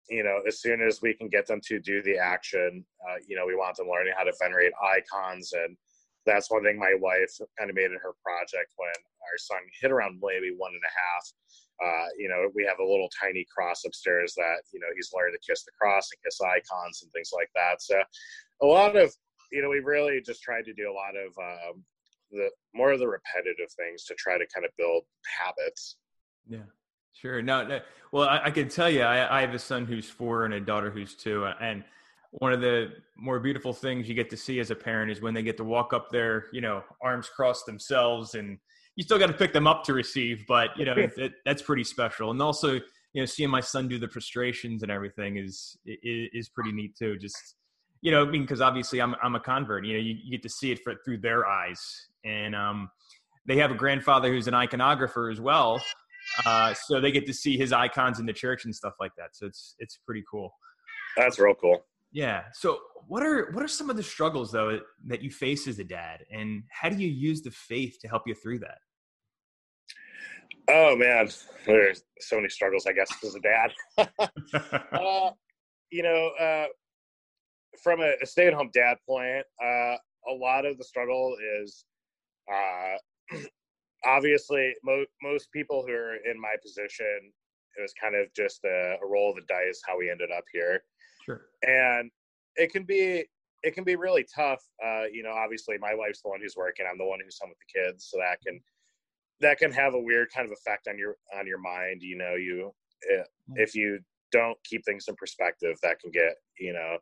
you 0.08 0.24
know 0.24 0.40
as 0.46 0.60
soon 0.60 0.80
as 0.82 1.00
we 1.02 1.14
can 1.14 1.28
get 1.28 1.46
them 1.46 1.60
to 1.66 1.78
do 1.78 2.02
the 2.02 2.18
action, 2.18 2.84
uh, 3.08 3.16
you 3.26 3.36
know 3.36 3.46
we 3.46 3.54
want 3.54 3.76
them 3.76 3.88
learning 3.88 4.14
how 4.16 4.24
to 4.24 4.32
venerate 4.40 4.72
icons 4.96 5.52
and 5.52 5.76
that's 6.28 6.50
one 6.50 6.62
thing 6.62 6.78
my 6.78 6.94
wife 7.00 7.32
kind 7.58 7.70
of 7.70 7.76
made 7.76 7.90
in 7.90 7.98
her 8.02 8.12
project 8.22 8.76
when 8.76 8.92
our 8.92 9.38
son 9.38 9.58
hit 9.80 9.90
around 9.90 10.20
maybe 10.22 10.52
one 10.56 10.72
and 10.72 10.84
a 10.84 10.92
half. 10.92 11.24
Uh, 11.84 12.06
you 12.18 12.28
know, 12.28 12.48
we 12.54 12.64
have 12.64 12.78
a 12.78 12.84
little 12.84 13.10
tiny 13.20 13.46
cross 13.54 13.84
upstairs 13.84 14.34
that, 14.36 14.62
you 14.72 14.80
know, 14.80 14.88
he's 14.96 15.10
learned 15.14 15.34
to 15.34 15.50
kiss 15.50 15.64
the 15.64 15.70
cross 15.80 16.08
and 16.12 16.22
kiss 16.24 16.40
icons 16.40 17.02
and 17.02 17.12
things 17.12 17.30
like 17.32 17.50
that. 17.54 17.80
So 17.80 18.00
a 18.62 18.66
lot 18.66 18.96
of, 18.96 19.14
you 19.52 19.62
know, 19.62 19.68
we 19.68 19.80
really 19.80 20.20
just 20.20 20.42
tried 20.42 20.64
to 20.64 20.74
do 20.74 20.90
a 20.90 20.92
lot 20.92 21.14
of 21.16 21.28
um, 21.38 21.84
the 22.30 22.50
more 22.74 22.92
of 22.92 22.98
the 22.98 23.08
repetitive 23.08 23.70
things 23.72 24.04
to 24.04 24.14
try 24.14 24.38
to 24.38 24.46
kind 24.52 24.66
of 24.66 24.72
build 24.76 25.04
habits. 25.40 25.96
Yeah. 26.48 26.66
Sure. 27.12 27.42
No, 27.42 27.66
no. 27.66 27.80
Well, 28.12 28.28
I, 28.28 28.42
I 28.44 28.50
can 28.52 28.68
tell 28.68 28.88
you, 28.88 29.02
I, 29.02 29.38
I 29.38 29.40
have 29.40 29.52
a 29.52 29.58
son 29.58 29.86
who's 29.86 30.08
four 30.08 30.44
and 30.44 30.54
a 30.54 30.60
daughter 30.60 30.88
who's 30.88 31.16
two, 31.16 31.46
and 31.60 31.82
one 32.30 32.52
of 32.52 32.60
the 32.60 32.92
more 33.16 33.40
beautiful 33.40 33.72
things 33.72 34.08
you 34.08 34.14
get 34.14 34.30
to 34.30 34.36
see 34.36 34.60
as 34.60 34.70
a 34.70 34.76
parent 34.76 35.10
is 35.10 35.20
when 35.20 35.34
they 35.34 35.42
get 35.42 35.56
to 35.56 35.64
walk 35.64 35.92
up 35.92 36.10
there, 36.10 36.46
you 36.52 36.60
know, 36.60 36.84
arms 37.02 37.28
crossed 37.28 37.66
themselves, 37.66 38.36
and 38.36 38.58
you 38.98 39.04
still 39.04 39.18
got 39.18 39.28
to 39.28 39.32
pick 39.32 39.52
them 39.52 39.68
up 39.68 39.84
to 39.84 39.92
receive, 39.92 40.44
but 40.48 40.70
you 40.76 40.84
know 40.84 40.94
it, 40.96 41.32
that's 41.46 41.62
pretty 41.62 41.84
special. 41.84 42.32
And 42.32 42.42
also, 42.42 42.72
you 42.72 43.22
know, 43.22 43.26
seeing 43.26 43.48
my 43.48 43.60
son 43.60 43.86
do 43.86 43.96
the 43.96 44.08
prostrations 44.08 44.82
and 44.82 44.90
everything 44.90 45.36
is 45.36 45.78
is, 45.86 46.28
is 46.32 46.48
pretty 46.48 46.72
neat 46.72 46.96
too. 46.96 47.16
Just 47.16 47.54
you 48.00 48.10
know, 48.10 48.26
I 48.26 48.28
mean, 48.28 48.42
because 48.42 48.60
obviously 48.60 49.00
I'm 49.00 49.14
I'm 49.22 49.36
a 49.36 49.40
convert. 49.40 49.86
You 49.86 49.92
know, 49.92 50.00
you, 50.00 50.16
you 50.20 50.32
get 50.32 50.42
to 50.42 50.48
see 50.48 50.72
it 50.72 50.80
for, 50.82 50.96
through 51.04 51.18
their 51.18 51.46
eyes, 51.46 51.80
and 52.24 52.56
um, 52.56 52.90
they 53.46 53.56
have 53.58 53.70
a 53.70 53.74
grandfather 53.74 54.30
who's 54.32 54.48
an 54.48 54.54
iconographer 54.54 55.30
as 55.30 55.40
well, 55.40 55.80
uh, 56.44 56.74
so 56.74 57.00
they 57.00 57.12
get 57.12 57.24
to 57.26 57.32
see 57.32 57.56
his 57.56 57.72
icons 57.72 58.18
in 58.18 58.26
the 58.26 58.32
church 58.32 58.64
and 58.64 58.74
stuff 58.74 58.94
like 58.98 59.12
that. 59.16 59.36
So 59.36 59.46
it's 59.46 59.76
it's 59.78 60.00
pretty 60.04 60.24
cool. 60.28 60.52
That's 61.16 61.38
real 61.38 61.54
cool. 61.54 61.84
Yeah. 62.10 62.46
So 62.52 62.80
what 63.06 63.22
are 63.22 63.52
what 63.52 63.62
are 63.62 63.68
some 63.68 63.90
of 63.90 63.96
the 63.96 64.02
struggles 64.02 64.50
though 64.50 64.80
that 65.06 65.22
you 65.22 65.30
face 65.30 65.68
as 65.68 65.78
a 65.78 65.84
dad 65.84 66.24
and 66.32 66.64
how 66.68 66.88
do 66.88 66.96
you 66.96 67.08
use 67.08 67.42
the 67.42 67.52
faith 67.52 67.98
to 68.00 68.08
help 68.08 68.22
you 68.26 68.34
through 68.34 68.58
that? 68.58 68.78
Oh 70.68 70.96
man, 70.96 71.28
there's 71.66 72.02
so 72.20 72.36
many 72.36 72.48
struggles 72.48 72.86
I 72.86 72.92
guess 72.92 73.10
as 73.24 73.34
a 73.34 73.40
dad. 73.40 73.72
uh, 74.92 75.30
you 75.90 76.02
know, 76.02 76.30
uh, 76.40 76.66
from 77.82 78.00
a, 78.00 78.12
a, 78.22 78.26
stay-at-home 78.26 78.70
dad 78.74 78.98
point, 79.08 79.44
uh, 79.62 79.96
a 80.28 80.32
lot 80.32 80.66
of 80.66 80.76
the 80.76 80.84
struggle 80.84 81.36
is 81.62 81.84
uh, 82.52 83.36
obviously 84.06 84.74
mo- 84.84 85.06
most 85.22 85.50
people 85.52 85.84
who 85.86 85.92
are 85.92 86.16
in 86.16 86.40
my 86.40 86.54
position. 86.62 87.32
It 87.78 87.82
was 87.82 87.94
kind 88.00 88.16
of 88.16 88.26
just 88.34 88.60
a, 88.64 88.96
a 89.02 89.06
roll 89.06 89.30
of 89.30 89.36
the 89.36 89.42
dice 89.48 89.80
how 89.86 89.98
we 89.98 90.10
ended 90.10 90.30
up 90.36 90.44
here. 90.52 90.82
Sure. 91.24 91.42
And 91.62 92.10
it 92.56 92.72
can 92.72 92.82
be 92.84 93.24
it 93.62 93.74
can 93.74 93.84
be 93.84 93.96
really 93.96 94.26
tough. 94.34 94.62
Uh, 94.84 95.04
you 95.12 95.22
know, 95.22 95.32
obviously 95.32 95.76
my 95.78 95.94
wife's 95.94 96.22
the 96.22 96.28
one 96.28 96.40
who's 96.40 96.56
working. 96.56 96.86
I'm 96.90 96.98
the 96.98 97.04
one 97.04 97.20
who's 97.24 97.38
home 97.40 97.50
with 97.50 97.58
the 97.58 97.80
kids, 97.80 98.08
so 98.10 98.18
that 98.18 98.38
can 98.44 98.60
that 99.40 99.58
can 99.58 99.72
have 99.72 99.94
a 99.94 100.00
weird 100.00 100.28
kind 100.34 100.46
of 100.46 100.52
effect 100.52 100.88
on 100.88 100.98
your 100.98 101.16
on 101.38 101.46
your 101.46 101.58
mind. 101.58 102.02
You 102.02 102.16
know, 102.16 102.34
you 102.34 102.72
eh, 103.10 103.22
mm. 103.50 103.54
if 103.56 103.74
you 103.74 104.00
don't 104.32 104.58
keep 104.64 104.84
things 104.84 105.06
in 105.08 105.16
perspective, 105.16 105.76
that 105.82 106.00
can 106.00 106.10
get 106.10 106.34
you 106.58 106.72
know 106.72 106.98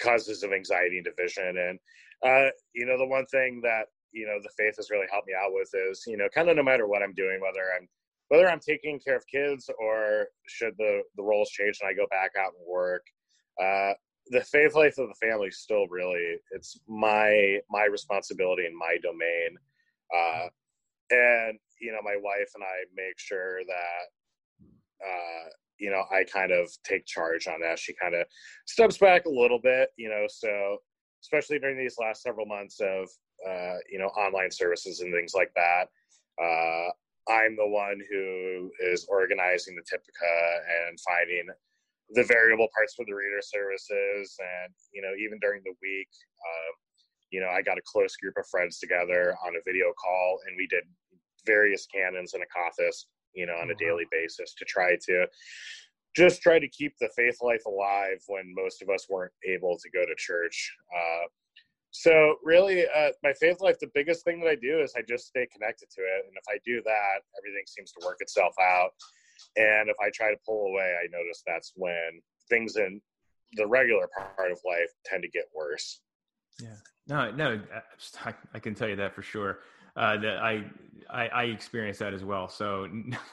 causes 0.00 0.42
of 0.42 0.52
anxiety 0.52 0.98
and 0.98 1.06
division. 1.06 1.56
And 1.58 1.78
uh, 2.24 2.50
you 2.74 2.86
know, 2.86 2.98
the 2.98 3.06
one 3.06 3.26
thing 3.26 3.60
that 3.62 3.86
you 4.12 4.26
know 4.26 4.38
the 4.42 4.50
faith 4.56 4.76
has 4.76 4.90
really 4.90 5.06
helped 5.10 5.26
me 5.26 5.34
out 5.34 5.52
with 5.52 5.70
is 5.90 6.04
you 6.06 6.16
know 6.16 6.28
kind 6.34 6.48
of 6.48 6.56
no 6.56 6.62
matter 6.62 6.86
what 6.86 7.02
I'm 7.02 7.14
doing, 7.14 7.40
whether 7.40 7.64
I'm 7.76 7.88
whether 8.28 8.48
I'm 8.48 8.60
taking 8.60 9.00
care 9.00 9.16
of 9.16 9.26
kids 9.26 9.70
or 9.78 10.28
should 10.46 10.74
the 10.78 11.02
the 11.16 11.22
roles 11.22 11.50
change 11.50 11.78
and 11.80 11.88
I 11.88 11.94
go 11.94 12.06
back 12.10 12.32
out 12.38 12.52
and 12.58 12.66
work 12.68 13.04
uh, 13.60 13.94
the 14.30 14.42
faith 14.42 14.74
life 14.74 14.98
of 14.98 15.08
the 15.08 15.26
family 15.26 15.48
is 15.48 15.58
still 15.58 15.86
really 15.88 16.36
it's 16.50 16.78
my 16.86 17.58
my 17.70 17.84
responsibility 17.84 18.66
and 18.66 18.76
my 18.76 18.96
domain 19.02 19.56
uh, 20.14 20.48
and 21.10 21.58
you 21.80 21.92
know 21.92 21.98
my 22.02 22.16
wife 22.22 22.50
and 22.54 22.64
i 22.64 22.84
make 22.94 23.18
sure 23.18 23.60
that 23.66 24.66
uh, 25.04 25.48
you 25.78 25.90
know 25.90 26.02
i 26.12 26.24
kind 26.24 26.52
of 26.52 26.70
take 26.84 27.06
charge 27.06 27.46
on 27.46 27.60
that. 27.60 27.78
She 27.78 27.94
kind 27.94 28.14
of 28.14 28.26
steps 28.66 28.98
back 28.98 29.26
a 29.26 29.30
little 29.30 29.60
bit 29.60 29.90
you 29.96 30.08
know 30.08 30.26
so 30.28 30.78
especially 31.22 31.58
during 31.58 31.78
these 31.78 31.96
last 32.00 32.22
several 32.22 32.46
months 32.46 32.80
of 32.80 33.08
uh, 33.48 33.76
you 33.90 33.98
know 33.98 34.08
online 34.08 34.50
services 34.50 35.00
and 35.00 35.12
things 35.12 35.32
like 35.34 35.52
that 35.54 35.86
uh, 36.42 36.90
i'm 37.32 37.56
the 37.56 37.66
one 37.66 38.00
who 38.10 38.70
is 38.80 39.06
organizing 39.08 39.76
the 39.76 39.82
Typica 39.82 40.88
and 40.88 40.98
finding 41.00 41.46
the 42.10 42.24
variable 42.24 42.68
parts 42.74 42.94
for 42.94 43.04
the 43.04 43.12
reader 43.12 43.42
services. 43.42 44.36
And 44.40 44.72
you 44.92 45.02
know 45.02 45.12
even 45.18 45.38
during 45.40 45.62
the 45.64 45.76
week 45.82 46.08
um, 46.40 46.74
you 47.30 47.40
know 47.40 47.48
i 47.48 47.62
got 47.62 47.78
a 47.78 47.82
close 47.86 48.16
group 48.16 48.34
of 48.38 48.46
friends 48.46 48.78
together 48.78 49.34
on 49.44 49.54
a 49.56 49.62
video 49.66 49.92
call 50.02 50.38
and 50.46 50.56
we 50.56 50.66
did 50.66 50.84
various 51.46 51.86
canons 51.86 52.34
and 52.34 52.42
akathist 52.42 53.06
you 53.34 53.46
know 53.46 53.54
on 53.54 53.70
a 53.70 53.74
daily 53.74 54.06
basis 54.10 54.54
to 54.54 54.64
try 54.64 54.96
to 55.04 55.26
just 56.16 56.42
try 56.42 56.58
to 56.58 56.68
keep 56.68 56.94
the 57.00 57.08
faith 57.14 57.36
life 57.42 57.64
alive 57.66 58.18
when 58.26 58.52
most 58.56 58.82
of 58.82 58.88
us 58.88 59.06
weren't 59.08 59.32
able 59.46 59.76
to 59.78 59.90
go 59.90 60.04
to 60.04 60.14
church. 60.16 60.74
Uh, 60.92 61.26
so 61.90 62.36
really 62.42 62.84
uh, 62.86 63.10
my 63.22 63.32
faith 63.40 63.60
life 63.60 63.78
the 63.78 63.90
biggest 63.94 64.24
thing 64.24 64.40
that 64.40 64.48
i 64.48 64.54
do 64.54 64.80
is 64.80 64.92
i 64.96 65.02
just 65.08 65.26
stay 65.26 65.46
connected 65.52 65.88
to 65.90 66.02
it 66.02 66.26
and 66.26 66.36
if 66.36 66.44
i 66.50 66.58
do 66.64 66.82
that 66.84 67.20
everything 67.38 67.62
seems 67.66 67.92
to 67.92 68.04
work 68.04 68.18
itself 68.20 68.54
out. 68.60 68.90
And 69.56 69.88
if 69.88 69.96
I 70.00 70.10
try 70.14 70.30
to 70.30 70.36
pull 70.44 70.68
away, 70.68 70.94
I 71.02 71.06
notice 71.10 71.42
that's 71.46 71.72
when 71.76 72.20
things 72.48 72.76
in 72.76 73.00
the 73.54 73.66
regular 73.66 74.08
part 74.36 74.52
of 74.52 74.58
life 74.64 74.90
tend 75.04 75.22
to 75.22 75.28
get 75.28 75.44
worse. 75.54 76.00
Yeah. 76.62 76.74
No, 77.06 77.30
no, 77.30 77.60
I, 78.24 78.34
I 78.54 78.58
can 78.58 78.74
tell 78.74 78.88
you 78.88 78.96
that 78.96 79.14
for 79.14 79.22
sure. 79.22 79.60
uh, 79.96 80.16
that 80.18 80.38
I, 80.38 80.64
I 81.10 81.28
I 81.28 81.42
experienced 81.44 82.00
that 82.00 82.12
as 82.14 82.24
well. 82.24 82.48
So, 82.48 82.86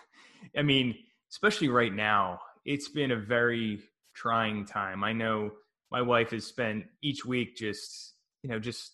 I 0.57 0.61
mean, 0.61 0.95
especially 1.31 1.69
right 1.69 1.93
now, 1.93 2.39
it's 2.65 2.87
been 2.87 3.11
a 3.11 3.17
very 3.17 3.81
trying 4.13 4.65
time. 4.65 5.03
I 5.03 5.11
know 5.13 5.51
my 5.91 6.01
wife 6.01 6.31
has 6.31 6.45
spent 6.45 6.85
each 7.01 7.25
week 7.25 7.55
just 7.57 8.13
you 8.43 8.49
know 8.49 8.59
just 8.59 8.93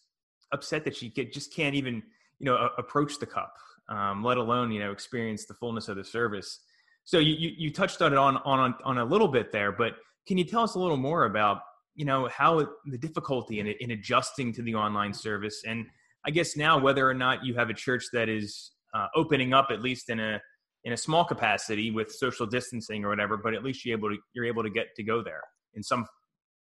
upset 0.52 0.84
that 0.86 0.96
she 0.96 1.10
get, 1.10 1.32
just 1.34 1.54
can't 1.54 1.76
even 1.76 2.02
you 2.40 2.46
know 2.46 2.56
a- 2.56 2.80
approach 2.80 3.20
the 3.20 3.26
cup, 3.28 3.54
um, 3.90 4.24
let 4.24 4.38
alone 4.38 4.72
you 4.72 4.80
know 4.80 4.92
experience 4.92 5.46
the 5.46 5.54
fullness 5.54 5.88
of 5.90 5.96
the 5.98 6.04
service. 6.04 6.60
So 7.04 7.20
you, 7.20 7.34
you, 7.34 7.52
you 7.58 7.72
touched 7.74 8.02
on 8.02 8.14
it 8.14 8.18
on 8.18 8.38
on 8.38 8.76
on 8.84 8.98
a 8.98 9.06
little 9.06 9.28
bit 9.28 9.52
there, 9.52 9.72
but 9.72 9.94
can 10.28 10.38
you 10.38 10.44
tell 10.46 10.64
us 10.64 10.76
a 10.76 10.80
little 10.80 10.98
more 10.98 11.26
about 11.26 11.62
you 11.96 12.06
know 12.06 12.28
how 12.30 12.66
the 12.86 12.98
difficulty 12.98 13.60
in 13.60 13.68
in 13.68 13.92
adjusting 13.92 14.54
to 14.54 14.62
the 14.62 14.76
online 14.76 15.14
service, 15.14 15.64
and 15.68 15.86
I 16.26 16.32
guess 16.32 16.56
now 16.56 16.80
whether 16.80 17.08
or 17.08 17.14
not 17.14 17.46
you 17.46 17.56
have 17.56 17.70
a 17.70 17.74
church 17.74 18.06
that 18.14 18.30
is 18.30 18.72
uh, 18.94 19.08
opening 19.16 19.54
up 19.54 19.68
at 19.72 19.82
least 19.82 20.10
in 20.10 20.20
a 20.20 20.42
in 20.84 20.94
a 20.94 20.98
small 20.98 21.24
capacity 21.24 21.92
with 21.92 22.12
social 22.12 22.46
distancing 22.46 23.06
or 23.06 23.10
whatever, 23.10 23.38
but 23.38 23.54
at 23.54 23.64
least 23.64 23.86
you're 23.86 23.98
able 23.98 24.10
to 24.10 24.18
you're 24.34 24.46
able 24.46 24.64
to 24.64 24.70
get 24.70 24.88
to 24.96 25.04
go 25.04 25.24
there 25.24 25.42
in 25.74 25.84
some 25.84 26.06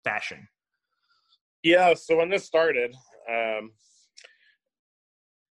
fashion. 0.04 0.48
Yeah. 1.64 1.94
So 1.94 2.18
when 2.18 2.30
this 2.30 2.46
started, 2.46 2.94
um, 3.30 3.72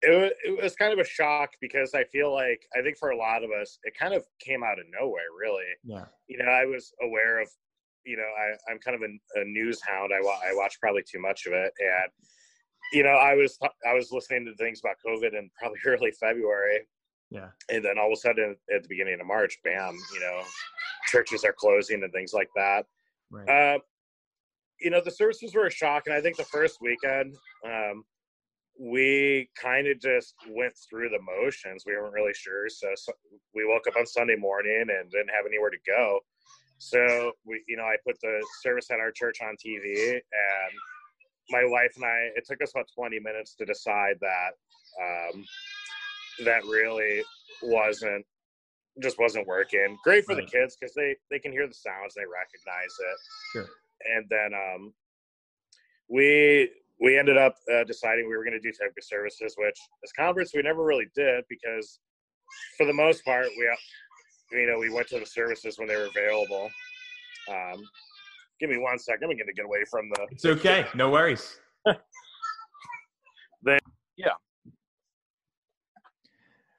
it 0.01 0.33
it 0.43 0.63
was 0.63 0.75
kind 0.75 0.93
of 0.93 0.99
a 0.99 1.07
shock 1.07 1.49
because 1.61 1.93
I 1.93 2.03
feel 2.05 2.33
like 2.33 2.61
I 2.77 2.81
think 2.81 2.97
for 2.97 3.09
a 3.09 3.17
lot 3.17 3.43
of 3.43 3.51
us, 3.51 3.79
it 3.83 3.93
kind 3.97 4.13
of 4.13 4.23
came 4.39 4.63
out 4.63 4.79
of 4.79 4.85
nowhere. 4.99 5.31
Really. 5.39 5.65
Yeah. 5.83 6.05
You 6.27 6.37
know, 6.39 6.45
I 6.45 6.65
was 6.65 6.91
aware 7.01 7.41
of. 7.41 7.49
You 8.07 8.17
know, 8.17 8.23
I, 8.23 8.71
I'm 8.71 8.79
kind 8.79 8.95
of 8.95 9.01
a, 9.01 9.41
a 9.41 9.45
news 9.45 9.79
hound. 9.85 10.11
I, 10.13 10.17
I 10.17 10.53
watch 10.53 10.79
probably 10.79 11.03
too 11.03 11.19
much 11.19 11.45
of 11.45 11.53
it, 11.53 11.71
and 11.79 12.11
you 12.93 13.03
know, 13.03 13.09
I 13.09 13.35
was 13.35 13.57
I 13.85 13.93
was 13.93 14.11
listening 14.11 14.45
to 14.45 14.55
things 14.55 14.79
about 14.79 14.95
COVID 15.05 15.37
in 15.37 15.49
probably 15.59 15.79
early 15.85 16.11
February, 16.11 16.87
yeah. 17.29 17.49
And 17.69 17.83
then 17.83 17.97
all 17.97 18.07
of 18.07 18.13
a 18.13 18.15
sudden, 18.15 18.55
at 18.73 18.83
the 18.83 18.89
beginning 18.89 19.19
of 19.19 19.27
March, 19.27 19.57
bam, 19.63 19.97
you 20.13 20.19
know, 20.19 20.41
churches 21.07 21.43
are 21.43 21.53
closing 21.53 22.03
and 22.03 22.11
things 22.13 22.33
like 22.33 22.49
that. 22.55 22.85
Right. 23.29 23.49
Uh, 23.49 23.79
you 24.79 24.89
know, 24.89 25.01
the 25.03 25.11
services 25.11 25.53
were 25.53 25.65
a 25.65 25.71
shock. 25.71 26.03
And 26.05 26.15
I 26.15 26.21
think 26.21 26.37
the 26.37 26.45
first 26.45 26.77
weekend, 26.81 27.35
um, 27.65 28.03
we 28.79 29.49
kind 29.61 29.87
of 29.87 29.99
just 29.99 30.35
went 30.49 30.73
through 30.89 31.09
the 31.09 31.19
motions. 31.19 31.83
We 31.85 31.93
weren't 31.93 32.13
really 32.13 32.33
sure. 32.33 32.69
So, 32.69 32.89
so, 32.95 33.11
we 33.55 33.65
woke 33.65 33.87
up 33.87 33.97
on 33.97 34.05
Sunday 34.05 34.35
morning 34.35 34.85
and 34.87 35.11
didn't 35.11 35.29
have 35.35 35.45
anywhere 35.47 35.71
to 35.71 35.77
go. 35.85 36.19
So 36.77 37.31
we, 37.45 37.63
you 37.67 37.77
know, 37.77 37.83
I 37.83 37.95
put 38.05 38.19
the 38.21 38.45
service 38.61 38.91
at 38.91 38.99
our 38.99 39.11
church 39.11 39.37
on 39.41 39.55
TV 39.55 40.13
and 40.13 40.21
my 41.49 41.63
wife 41.65 41.93
and 41.95 42.05
I, 42.05 42.29
it 42.35 42.45
took 42.45 42.61
us 42.61 42.71
about 42.75 42.87
20 42.93 43.19
minutes 43.19 43.55
to 43.55 43.65
decide 43.65 44.15
that, 44.21 44.51
um, 45.01 45.45
that 46.45 46.63
really 46.65 47.23
wasn't 47.63 48.25
just 49.01 49.19
wasn't 49.19 49.45
working. 49.47 49.97
Great 50.03 50.25
for 50.25 50.35
the 50.35 50.43
kids 50.43 50.75
because 50.79 50.93
they 50.95 51.15
they 51.29 51.39
can 51.39 51.51
hear 51.51 51.67
the 51.67 51.73
sounds, 51.73 52.15
they 52.15 52.23
recognize 52.23 52.95
it. 52.99 53.17
Sure. 53.53 53.69
And 54.15 54.25
then 54.29 54.53
um, 54.53 54.93
we 56.09 56.69
we 56.99 57.17
ended 57.17 57.37
up 57.37 57.55
uh, 57.73 57.83
deciding 57.83 58.27
we 58.27 58.35
were 58.35 58.43
going 58.43 58.59
to 58.59 58.59
do 58.59 58.71
technical 58.71 59.01
services, 59.01 59.55
which 59.57 59.77
as 60.03 60.11
converts 60.13 60.53
we 60.55 60.61
never 60.61 60.83
really 60.83 61.07
did 61.15 61.43
because 61.49 61.99
for 62.77 62.85
the 62.85 62.93
most 62.93 63.23
part 63.23 63.47
we 63.57 63.69
you 64.51 64.67
know 64.67 64.77
we 64.79 64.89
went 64.89 65.07
to 65.09 65.19
the 65.19 65.25
services 65.25 65.77
when 65.77 65.87
they 65.87 65.95
were 65.95 66.05
available. 66.07 66.69
Um, 67.49 67.83
give 68.59 68.69
me 68.69 68.77
one 68.77 68.99
second. 68.99 69.23
I'm 69.23 69.37
going 69.37 69.47
to 69.47 69.53
get 69.53 69.65
away 69.65 69.83
from 69.89 70.09
the. 70.09 70.27
It's 70.31 70.45
okay. 70.45 70.85
No 70.95 71.09
worries. 71.09 71.59
they, 73.63 73.79
yeah. 74.17 74.31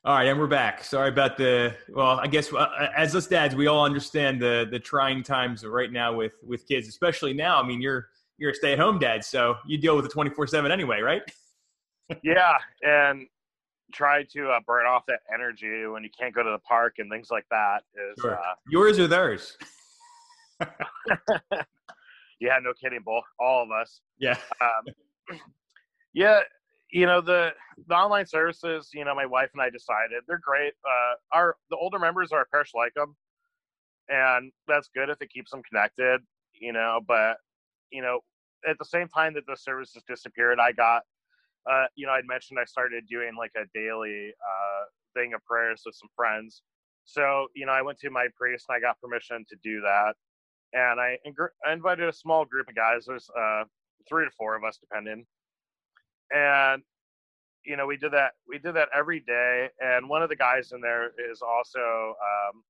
All 0.04 0.14
right, 0.14 0.26
and 0.26 0.38
we're 0.38 0.46
back. 0.46 0.84
Sorry 0.84 1.08
about 1.08 1.37
the. 1.37 1.75
Well, 1.88 2.20
I 2.20 2.26
guess 2.26 2.52
uh, 2.52 2.88
as 2.96 3.14
us 3.14 3.26
dads, 3.26 3.54
we 3.54 3.66
all 3.66 3.84
understand 3.84 4.40
the 4.40 4.66
the 4.70 4.78
trying 4.78 5.22
times 5.22 5.64
right 5.64 5.92
now 5.92 6.14
with 6.14 6.32
with 6.46 6.66
kids, 6.66 6.88
especially 6.88 7.34
now. 7.34 7.60
I 7.60 7.66
mean, 7.66 7.80
you're 7.80 8.08
you're 8.38 8.52
a 8.52 8.54
stay 8.54 8.72
at 8.72 8.78
home 8.78 8.98
dad, 8.98 9.25
so 9.25 9.56
you 9.66 9.76
deal 9.76 9.96
with 9.96 10.06
it 10.06 10.12
twenty 10.12 10.30
four 10.30 10.46
seven 10.46 10.70
anyway, 10.70 11.00
right? 11.00 11.22
yeah, 12.22 12.54
and 12.82 13.26
try 13.92 14.23
to 14.25 14.50
uh, 14.50 14.61
burn 14.66 14.87
off 14.87 15.04
that 15.07 15.21
energy 15.33 15.87
when 15.87 16.02
you 16.04 16.11
can't 16.18 16.35
go 16.35 16.42
to 16.42 16.50
the 16.50 16.59
park 16.59 16.95
and 16.99 17.11
things 17.11 17.28
like 17.30 17.47
that. 17.50 17.83
Is 17.95 18.21
sure. 18.21 18.35
uh, 18.35 18.54
yours 18.68 18.99
or 18.99 19.07
theirs? 19.07 19.57
yeah, 22.40 22.59
no 22.62 22.73
kidding, 22.80 23.00
both 23.04 23.25
all 23.40 23.62
of 23.62 23.71
us. 23.71 24.00
Yeah. 24.18 24.37
Um, 24.61 25.38
yeah, 26.12 26.40
you 26.90 27.07
know 27.07 27.21
the 27.21 27.50
the 27.87 27.95
online 27.95 28.26
services 28.26 28.90
you 28.92 29.04
know 29.04 29.14
my 29.14 29.26
wife 29.26 29.50
and 29.52 29.62
i 29.62 29.71
decided 29.71 30.23
they're 30.26 30.38
great 30.38 30.73
uh 30.85 31.14
our 31.33 31.57
the 31.71 31.76
older 31.76 31.99
members 31.99 32.33
are 32.33 32.47
parish 32.50 32.73
like 32.75 32.95
them 32.95 33.14
and 34.09 34.52
that's 34.66 34.88
good 34.95 35.11
if 35.11 35.21
it 35.21 35.30
keeps 35.30 35.50
them 35.50 35.62
connected 35.62 36.21
you 36.59 36.73
know 36.73 37.00
but 37.07 37.37
you 37.90 38.02
know 38.02 38.21
at 38.66 38.78
the 38.78 38.85
same 38.85 39.09
time 39.09 39.35
that 39.35 39.47
the 39.47 39.57
services 39.57 40.02
disappeared 40.09 40.59
i 40.59 40.73
got 40.73 41.02
uh 41.71 41.87
you 41.97 42.07
know 42.07 42.12
i'd 42.12 42.27
mentioned 42.27 42.59
i 42.61 42.65
started 42.65 43.05
doing 43.09 43.33
like 43.38 43.53
a 43.57 43.65
daily 43.75 44.31
uh 44.43 44.85
thing 45.15 45.35
of 45.35 45.45
prayers 45.45 45.83
with 45.87 45.95
some 45.95 46.09
friends. 46.15 46.62
So 47.05 47.49
you 47.55 47.67
know 47.67 47.73
i 47.73 47.83
went 47.83 47.99
to 48.00 48.11
my 48.11 48.29
priest 48.37 48.67
and 48.69 48.77
i 48.77 48.81
got 48.81 49.00
permission 49.00 49.45
to 49.49 49.57
do 49.62 49.81
that. 49.81 50.15
And 50.73 51.00
i, 51.00 51.19
ing- 51.25 51.35
I 51.67 51.73
invited 51.73 52.09
a 52.09 52.12
small 52.12 52.45
group 52.45 52.69
of 52.69 52.75
guys. 52.77 53.07
There's 53.07 53.29
uh 53.38 53.65
three 54.09 54.25
to 54.25 54.31
four 54.37 54.57
of 54.57 54.65
us 54.65 54.79
depending. 54.79 55.27
And 56.33 56.83
you 57.65 57.77
know 57.77 57.87
we 57.87 57.97
did 57.97 58.12
that 58.12 58.33
we 58.49 58.59
did 58.59 58.75
that 58.77 58.88
every 58.95 59.21
day. 59.21 59.69
And 59.81 60.09
one 60.09 60.23
of 60.23 60.29
the 60.29 60.37
guys 60.37 60.73
in 60.73 60.81
there 60.81 61.11
is 61.31 61.43
also 61.43 61.81
um, 61.81 62.62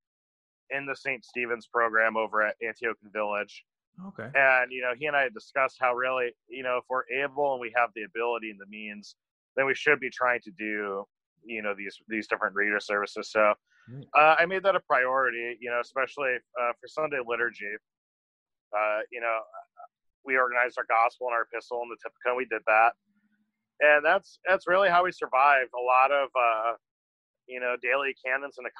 in 0.70 0.86
the 0.86 0.96
st 0.96 1.24
stephen's 1.24 1.66
program 1.66 2.16
over 2.16 2.42
at 2.42 2.56
antiochian 2.62 3.12
village 3.12 3.64
okay. 4.08 4.30
And 4.34 4.70
you 4.70 4.80
know 4.82 4.92
he 4.96 5.06
and 5.06 5.16
i 5.16 5.28
discussed 5.28 5.76
how 5.80 5.94
really 5.94 6.30
you 6.48 6.62
know 6.62 6.78
if 6.78 6.84
we're 6.88 7.08
able 7.10 7.52
and 7.52 7.60
we 7.60 7.72
have 7.76 7.90
the 7.94 8.04
ability 8.04 8.50
and 8.50 8.58
the 8.60 8.66
means 8.66 9.16
then 9.56 9.66
we 9.66 9.74
should 9.74 10.00
be 10.00 10.10
trying 10.10 10.40
to 10.42 10.50
do 10.58 11.04
you 11.44 11.62
know 11.62 11.74
these 11.76 11.98
these 12.08 12.26
different 12.26 12.54
reader 12.54 12.80
services. 12.80 13.30
So 13.30 13.54
uh, 14.14 14.34
i 14.38 14.44
made 14.44 14.62
that 14.64 14.76
a 14.76 14.80
priority 14.80 15.56
you 15.60 15.70
know 15.70 15.80
especially 15.80 16.36
uh, 16.60 16.72
for 16.80 16.88
sunday 16.88 17.18
liturgy. 17.26 17.74
Uh, 18.76 19.00
you 19.10 19.20
know 19.20 19.38
we 20.28 20.36
organized 20.36 20.76
our 20.76 20.84
gospel 20.84 21.32
and 21.32 21.34
our 21.34 21.48
epistle 21.48 21.80
and 21.80 21.90
the 21.90 21.96
Typica 22.04 22.36
we 22.36 22.44
did 22.44 22.60
that. 22.68 22.92
And 23.80 24.04
that's 24.04 24.38
that's 24.44 24.68
really 24.68 24.92
how 24.92 25.02
we 25.04 25.10
survived. 25.10 25.72
A 25.72 25.80
lot 25.80 26.12
of 26.12 26.28
uh, 26.36 26.72
you 27.48 27.58
know 27.58 27.74
daily 27.80 28.14
canons 28.20 28.58
and 28.58 28.66
the 28.66 28.74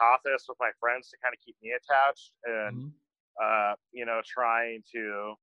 with 0.49 0.59
my 0.61 0.71
friends 0.79 1.09
to 1.11 1.17
kind 1.23 1.33
of 1.33 1.41
keep 1.41 1.57
me 1.63 1.73
attached, 1.73 2.35
and 2.45 2.77
mm-hmm. 2.77 3.08
Uh, 3.43 3.75
you 3.93 4.07
know 4.07 4.21
trying 4.27 4.83
to 4.95 5.35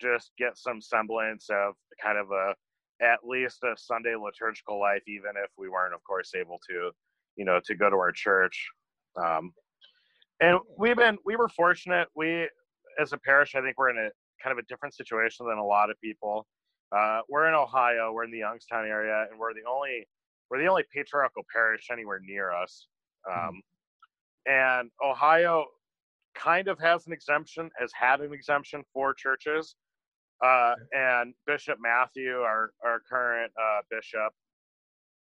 just 0.00 0.32
get 0.38 0.56
some 0.56 0.80
semblance 0.80 1.48
of 1.50 1.74
kind 2.02 2.18
of 2.18 2.30
a 2.30 2.54
at 3.02 3.20
least 3.24 3.62
a 3.64 3.74
Sunday 3.76 4.14
liturgical 4.14 4.78
life, 4.78 5.02
even 5.08 5.32
if 5.42 5.50
we 5.56 5.68
weren't, 5.68 5.94
of 5.94 6.04
course, 6.04 6.32
able 6.34 6.58
to 6.68 6.90
you 7.36 7.44
know 7.44 7.60
to 7.64 7.74
go 7.74 7.90
to 7.90 7.96
our 7.96 8.12
church. 8.12 8.66
Um, 9.22 9.52
and 10.40 10.58
we've 10.78 10.96
been 10.96 11.18
we 11.24 11.36
were 11.36 11.48
fortunate. 11.48 12.08
We 12.14 12.48
as 13.00 13.12
a 13.12 13.18
parish, 13.18 13.54
I 13.54 13.60
think 13.60 13.78
we're 13.78 13.90
in 13.90 13.98
a 13.98 14.10
kind 14.42 14.58
of 14.58 14.58
a 14.58 14.66
different 14.68 14.94
situation 14.94 15.46
than 15.46 15.58
a 15.58 15.64
lot 15.64 15.90
of 15.90 16.00
people. 16.00 16.46
Uh, 16.96 17.20
we're 17.28 17.48
in 17.48 17.54
Ohio. 17.54 18.12
We're 18.12 18.24
in 18.24 18.30
the 18.30 18.38
Youngstown 18.38 18.86
area, 18.86 19.26
and 19.30 19.38
we're 19.38 19.54
the 19.54 19.68
only 19.70 20.06
we're 20.50 20.58
the 20.58 20.66
only 20.66 20.84
patriarchal 20.92 21.42
parish 21.54 21.86
anywhere 21.92 22.20
near 22.22 22.52
us. 22.52 22.86
Hmm. 23.26 23.48
Um. 23.48 23.62
And 24.46 24.90
Ohio 25.04 25.66
kind 26.34 26.68
of 26.68 26.78
has 26.78 27.06
an 27.06 27.12
exemption, 27.12 27.70
has 27.78 27.90
had 27.98 28.20
an 28.20 28.32
exemption 28.32 28.82
for 28.92 29.14
churches. 29.14 29.76
Uh, 30.44 30.74
and 30.92 31.34
Bishop 31.46 31.78
Matthew, 31.82 32.32
our 32.38 32.70
our 32.84 33.00
current 33.08 33.52
uh, 33.60 33.80
bishop, 33.90 34.32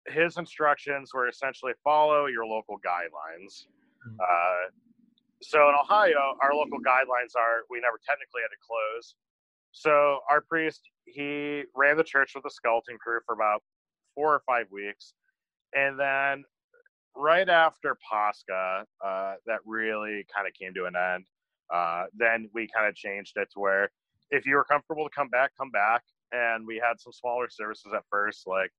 his 0.08 0.38
instructions 0.38 1.12
were 1.14 1.28
essentially 1.28 1.74
follow 1.84 2.26
your 2.26 2.46
local 2.46 2.78
guidelines. 2.78 3.68
Mm. 4.08 4.16
Uh, 4.20 4.72
so 5.42 5.70
in 5.70 5.76
Ohio, 5.80 6.36
our 6.42 6.54
local 6.56 6.80
guidelines 6.80 7.36
are 7.38 7.64
we 7.70 7.80
never 7.80 8.00
technically 8.08 8.42
had 8.42 8.50
to 8.50 8.62
close. 8.66 9.16
So 9.72 10.20
our 10.30 10.42
priest, 10.42 10.82
he 11.06 11.64
ran 11.76 11.98
the 11.98 12.04
church 12.04 12.32
with 12.36 12.46
a 12.46 12.50
skeleton 12.50 12.98
crew 12.98 13.20
for 13.26 13.34
about 13.34 13.62
four 14.16 14.34
or 14.34 14.42
five 14.48 14.66
weeks, 14.72 15.14
and 15.74 16.00
then 16.00 16.44
right 17.16 17.50
after 17.50 17.98
Pascha, 18.10 18.86
uh, 19.06 19.36
that 19.46 19.60
really 19.66 20.26
kind 20.34 20.48
of 20.48 20.54
came 20.54 20.74
to 20.76 20.86
an 20.86 20.96
end. 20.96 21.26
Uh, 21.74 22.06
then 22.16 22.50
we 22.54 22.68
kind 22.76 22.88
of 22.88 22.96
changed 22.96 23.34
it 23.38 23.50
to 23.54 23.60
where 23.60 23.92
if 24.32 24.46
you 24.46 24.56
were 24.56 24.64
comfortable 24.64 25.06
to 25.06 25.16
come 25.16 25.30
back, 25.30 25.52
come 25.58 25.72
back. 25.72 26.04
And 26.32 26.66
we 26.68 26.78
had 26.78 27.00
some 27.00 27.14
smaller 27.14 27.48
services 27.50 27.94
at 27.96 28.04
first, 28.10 28.48
like 28.48 28.72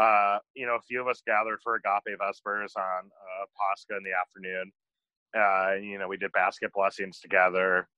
uh, 0.00 0.38
you 0.54 0.66
know, 0.66 0.76
a 0.76 0.82
few 0.82 1.00
of 1.00 1.08
us 1.08 1.22
gathered 1.26 1.58
for 1.62 1.76
Agape 1.76 2.18
Vespers 2.18 2.76
on 2.76 3.06
uh, 3.06 3.46
Pascha 3.58 3.96
in 3.96 4.04
the 4.04 4.12
afternoon. 4.20 4.72
Uh, 5.36 5.74
you 5.82 5.98
know, 5.98 6.08
we 6.08 6.16
did 6.16 6.32
basket 6.32 6.70
blessings 6.74 7.20
together 7.20 7.88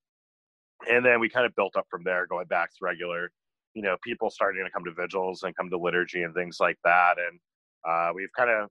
and 0.88 1.04
then 1.04 1.20
we 1.20 1.28
kind 1.28 1.46
of 1.46 1.54
built 1.56 1.76
up 1.76 1.86
from 1.90 2.04
there, 2.04 2.26
going 2.26 2.46
back 2.46 2.70
to 2.70 2.76
regular, 2.82 3.30
you 3.74 3.82
know, 3.82 3.96
people 4.04 4.30
starting 4.30 4.64
to 4.64 4.70
come 4.70 4.84
to 4.84 4.92
vigils 4.92 5.42
and 5.42 5.56
come 5.56 5.70
to 5.70 5.78
liturgy 5.78 6.22
and 6.22 6.34
things 6.34 6.58
like 6.60 6.78
that. 6.84 7.16
And 7.18 7.40
uh, 7.88 8.12
we've 8.14 8.32
kind 8.36 8.50
of 8.50 8.68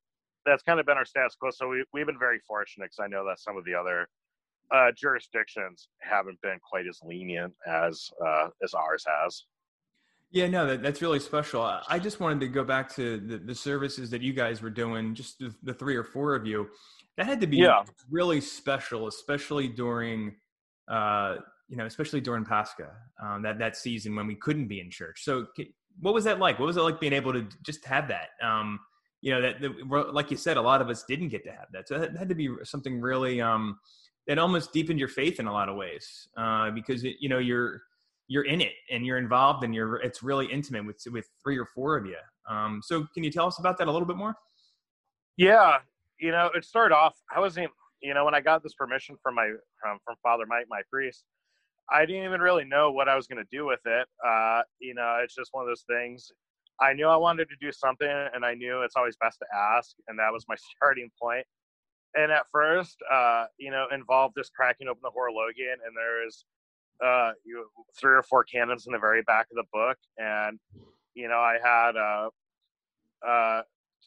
that's 0.48 0.63
kind 0.63 0.80
of 0.80 0.86
been 0.86 0.98
our 0.98 1.06
status 1.06 1.36
quo. 1.36 1.51
So 1.51 1.68
we 1.68 1.84
we've 1.94 2.06
been 2.06 2.18
very 2.18 2.39
fortunate 2.48 2.86
because 2.86 3.04
I 3.04 3.08
know 3.08 3.25
that 3.25 3.39
some 3.39 3.58
of 3.58 3.66
the 3.66 3.75
other 3.75 4.08
uh, 4.74 4.92
jurisdictions 4.98 5.89
haven't 6.00 6.42
been 6.42 6.58
quite 6.68 6.88
as 6.88 7.00
lenient 7.04 7.54
as 7.68 8.10
uh, 8.25 8.48
as 8.63 8.74
ours 8.74 9.06
has. 9.08 9.44
Yeah, 10.32 10.48
no, 10.48 10.66
that, 10.66 10.84
that's 10.84 11.01
really 11.01 11.22
special. 11.22 11.62
I 11.62 12.00
just 12.00 12.20
wanted 12.20 12.42
to 12.42 12.48
go 12.48 12.63
back 12.63 12.94
to 12.96 13.18
the, 13.18 13.38
the 13.38 13.56
services 13.56 14.10
that 14.10 14.22
you 14.22 14.34
guys 14.34 14.62
were 14.62 14.70
doing, 14.70 15.16
just 15.16 15.39
the, 15.39 15.56
the 15.63 15.74
three 15.74 15.96
or 15.96 16.04
four 16.04 16.36
of 16.36 16.46
you. 16.46 16.68
That 17.16 17.27
had 17.27 17.39
to 17.42 17.48
be 17.48 17.58
yeah. 17.58 17.84
really 18.12 18.42
special, 18.42 19.08
especially 19.08 19.70
during, 19.70 20.36
uh, 20.89 21.38
you 21.70 21.77
know, 21.77 21.86
especially 21.86 22.20
during 22.20 22.44
Pascha, 22.44 22.92
um, 23.24 23.42
that 23.44 23.58
that 23.60 23.77
season 23.77 24.16
when 24.16 24.27
we 24.27 24.36
couldn't 24.36 24.68
be 24.68 24.82
in 24.82 24.92
church. 24.92 25.24
So, 25.24 25.48
what 26.01 26.13
was 26.13 26.25
that 26.25 26.39
like? 26.39 26.60
What 26.60 26.66
was 26.66 26.77
it 26.77 26.82
like 26.82 27.00
being 27.00 27.13
able 27.13 27.32
to 27.34 27.48
just 27.66 27.86
have 27.86 28.10
that? 28.10 28.30
Um, 28.44 28.80
you 29.22 29.34
know, 29.34 29.42
that, 29.42 29.62
that, 29.62 30.14
like 30.14 30.32
you 30.32 30.38
said, 30.38 30.58
a 30.58 30.62
lot 30.62 30.82
of 30.82 30.90
us 30.90 31.04
didn't 31.08 31.30
get 31.30 31.44
to 31.46 31.52
have 31.52 31.68
that. 31.74 31.88
So, 31.88 31.96
it 32.02 32.16
had 32.16 32.30
to 32.30 32.36
be 32.36 32.50
something 32.64 33.02
really 33.02 33.42
um, 33.42 33.80
that 34.28 34.38
almost 34.38 34.74
deepened 34.74 35.00
your 35.00 35.08
faith 35.08 35.40
in 35.40 35.48
a 35.48 35.52
lot 35.52 35.70
of 35.70 35.76
ways, 35.76 36.28
uh, 36.38 36.72
because 36.72 37.04
it, 37.04 37.16
you 37.20 37.30
know 37.30 37.40
you're 37.40 37.82
you're 38.28 38.46
in 38.46 38.62
it 38.62 38.74
and 38.92 39.06
you're 39.06 39.18
involved 39.18 39.64
and 39.64 39.74
you're 39.74 39.96
it's 39.98 40.22
really 40.22 40.46
intimate 40.48 40.86
with 40.86 41.02
with 41.12 41.28
three 41.44 41.58
or 41.58 41.66
four 41.66 41.98
of 41.98 42.06
you. 42.06 42.18
Um, 42.50 42.82
so 42.84 43.06
can 43.14 43.24
you 43.24 43.32
tell 43.32 43.48
us 43.48 43.60
about 43.60 43.78
that 43.78 43.88
a 43.88 43.92
little 43.92 44.08
bit 44.08 44.18
more? 44.18 44.36
Yeah, 45.38 45.78
you 46.20 46.32
know, 46.32 46.50
it 46.56 46.66
started 46.66 46.96
off. 46.96 47.16
I 47.36 47.40
wasn't, 47.40 47.70
you 48.02 48.14
know, 48.14 48.26
when 48.26 48.34
I 48.34 48.42
got 48.42 48.64
this 48.64 48.74
permission 48.74 49.18
from 49.22 49.36
my 49.36 49.52
from, 49.82 50.00
from 50.04 50.16
Father 50.22 50.46
Mike, 50.48 50.66
my 50.70 50.82
priest, 50.92 51.24
I 51.92 52.06
didn't 52.06 52.26
even 52.26 52.42
really 52.42 52.66
know 52.66 52.92
what 52.92 53.08
I 53.08 53.16
was 53.16 53.28
going 53.28 53.44
to 53.44 53.58
do 53.58 53.66
with 53.66 53.80
it. 53.86 54.08
Uh, 54.26 54.62
you 54.80 54.94
know, 54.94 55.20
it's 55.24 55.36
just 55.36 55.50
one 55.54 55.64
of 55.64 55.70
those 55.70 55.86
things. 55.88 56.32
I 56.79 56.93
knew 56.93 57.07
I 57.07 57.15
wanted 57.15 57.48
to 57.50 57.55
do 57.60 57.72
something, 57.72 58.07
and 58.07 58.46
I 58.46 58.53
knew 58.53 58.84
it's 58.84 58.96
always 58.96 59.17
best 59.19 59.39
to 59.39 59.46
ask, 59.55 59.96
and 60.07 60.17
that 60.19 60.31
was 60.31 60.46
my 60.48 60.55
starting 60.75 61.10
point. 61.22 61.46
And 62.15 62.31
at 62.31 62.46
first, 62.51 62.98
uh, 63.12 63.46
you 63.57 63.72
know, 63.72 63.86
involved 63.91 64.36
just 64.38 64.53
cracking 64.53 64.88
open 64.88 65.01
the 65.03 65.12
Horologium, 65.12 65.74
and 65.86 65.96
there's 65.96 66.46
uh, 67.03 67.31
you 67.46 67.65
three 68.00 68.15
or 68.15 68.24
four 68.24 68.43
canons 68.43 68.88
in 68.88 68.93
the 68.93 69.00
very 69.00 69.22
back 69.24 69.48
of 69.51 69.55
the 69.55 69.65
book, 69.72 69.98
and 70.17 70.60
you 71.13 71.27
know 71.27 71.38
I 71.38 71.57
had 71.63 71.96
uh, 71.96 72.29
uh, 73.27 73.62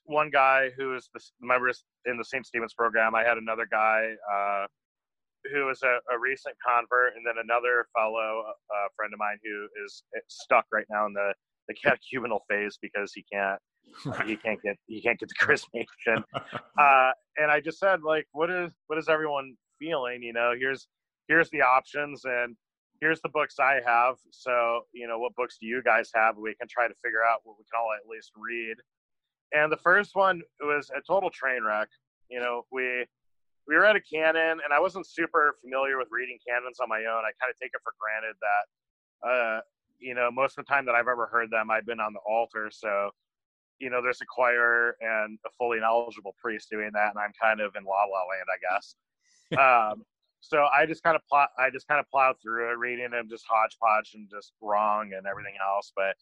one 0.04 0.30
guy 0.30 0.70
who 0.76 0.90
was 0.90 1.08
the 1.14 1.20
members 1.40 1.84
in 2.06 2.16
the 2.16 2.24
St. 2.24 2.46
Stephen's 2.46 2.74
program. 2.74 3.14
I 3.14 3.22
had 3.22 3.38
another 3.38 3.66
guy 3.70 4.10
uh, 4.32 4.66
who 5.52 5.66
was 5.66 5.82
a, 5.82 5.98
a, 6.12 6.18
recent 6.18 6.54
convert, 6.66 7.14
and 7.16 7.24
then 7.24 7.36
another 7.42 7.86
fellow 7.96 8.42
uh, 8.46 8.88
friend 8.96 9.12
of 9.12 9.18
mine 9.18 9.38
who 9.44 9.68
is 9.84 10.02
stuck 10.28 10.66
right 10.72 10.86
now 10.90 11.06
in 11.06 11.12
the 11.12 11.32
the 11.70 11.74
catechumenal 11.74 12.40
phase 12.48 12.78
because 12.82 13.12
he 13.14 13.24
can't 13.32 13.60
he 14.26 14.36
can't 14.36 14.60
get 14.62 14.76
he 14.86 15.00
can't 15.00 15.18
get 15.18 15.28
the 15.28 15.34
chrismation. 15.44 16.22
uh, 16.78 17.12
and 17.36 17.50
I 17.50 17.60
just 17.60 17.78
said 17.78 18.02
like, 18.02 18.26
what 18.32 18.50
is 18.50 18.72
what 18.88 18.98
is 18.98 19.08
everyone 19.08 19.54
feeling? 19.78 20.22
You 20.22 20.32
know, 20.32 20.52
here's 20.58 20.88
here's 21.28 21.50
the 21.50 21.62
options, 21.62 22.22
and 22.24 22.56
here's 23.00 23.20
the 23.22 23.28
books 23.28 23.56
I 23.58 23.80
have. 23.86 24.16
So, 24.30 24.82
you 24.92 25.06
know, 25.06 25.18
what 25.18 25.34
books 25.34 25.58
do 25.60 25.66
you 25.66 25.82
guys 25.82 26.10
have? 26.14 26.36
We 26.36 26.54
can 26.54 26.68
try 26.68 26.88
to 26.88 26.94
figure 27.02 27.24
out 27.24 27.40
what 27.44 27.56
we 27.58 27.64
can 27.64 27.80
all 27.80 27.88
at 27.94 28.08
least 28.08 28.32
read. 28.36 28.76
And 29.52 29.72
the 29.72 29.78
first 29.78 30.10
one 30.14 30.42
was 30.60 30.90
a 30.96 31.00
total 31.06 31.30
train 31.30 31.62
wreck. 31.64 31.88
You 32.28 32.40
know, 32.40 32.62
we 32.70 33.06
we 33.66 33.74
were 33.76 33.86
at 33.86 33.96
a 33.96 34.00
canon, 34.00 34.58
and 34.64 34.72
I 34.72 34.80
wasn't 34.80 35.06
super 35.06 35.56
familiar 35.62 35.98
with 35.98 36.08
reading 36.10 36.38
canons 36.46 36.78
on 36.80 36.88
my 36.88 37.00
own. 37.06 37.22
I 37.22 37.32
kind 37.38 37.50
of 37.50 37.58
take 37.60 37.70
it 37.74 37.80
for 37.82 37.94
granted 37.98 38.36
that, 38.42 38.64
uh, 39.28 39.60
you 40.00 40.14
know, 40.14 40.30
most 40.30 40.58
of 40.58 40.64
the 40.64 40.68
time 40.72 40.86
that 40.86 40.94
I've 40.94 41.08
ever 41.08 41.26
heard 41.26 41.50
them, 41.50 41.70
I've 41.70 41.86
been 41.86 42.00
on 42.00 42.12
the 42.12 42.20
altar. 42.20 42.70
So, 42.72 43.10
you 43.78 43.90
know, 43.90 44.02
there's 44.02 44.20
a 44.20 44.26
choir 44.26 44.96
and 45.00 45.38
a 45.46 45.50
fully 45.58 45.80
knowledgeable 45.80 46.34
priest 46.40 46.68
doing 46.70 46.90
that, 46.94 47.10
and 47.10 47.18
I'm 47.18 47.32
kind 47.40 47.60
of 47.60 47.74
in 47.76 47.84
la 47.84 48.04
la 48.04 48.24
land, 48.28 48.48
I 48.50 48.58
guess. 48.74 48.94
um, 49.58 50.04
so 50.40 50.66
I 50.74 50.86
just 50.86 51.02
kind 51.02 51.16
of 51.16 51.22
plot, 51.28 51.50
I 51.58 51.70
just 51.70 51.86
kind 51.86 52.00
of 52.00 52.06
plowed 52.10 52.36
through 52.42 52.70
it, 52.70 52.78
reading 52.78 53.10
them 53.10 53.28
just 53.28 53.44
hodgepodge 53.48 54.12
and 54.14 54.28
just 54.30 54.52
wrong 54.60 55.12
and 55.16 55.26
everything 55.26 55.54
else. 55.62 55.92
But 55.94 56.16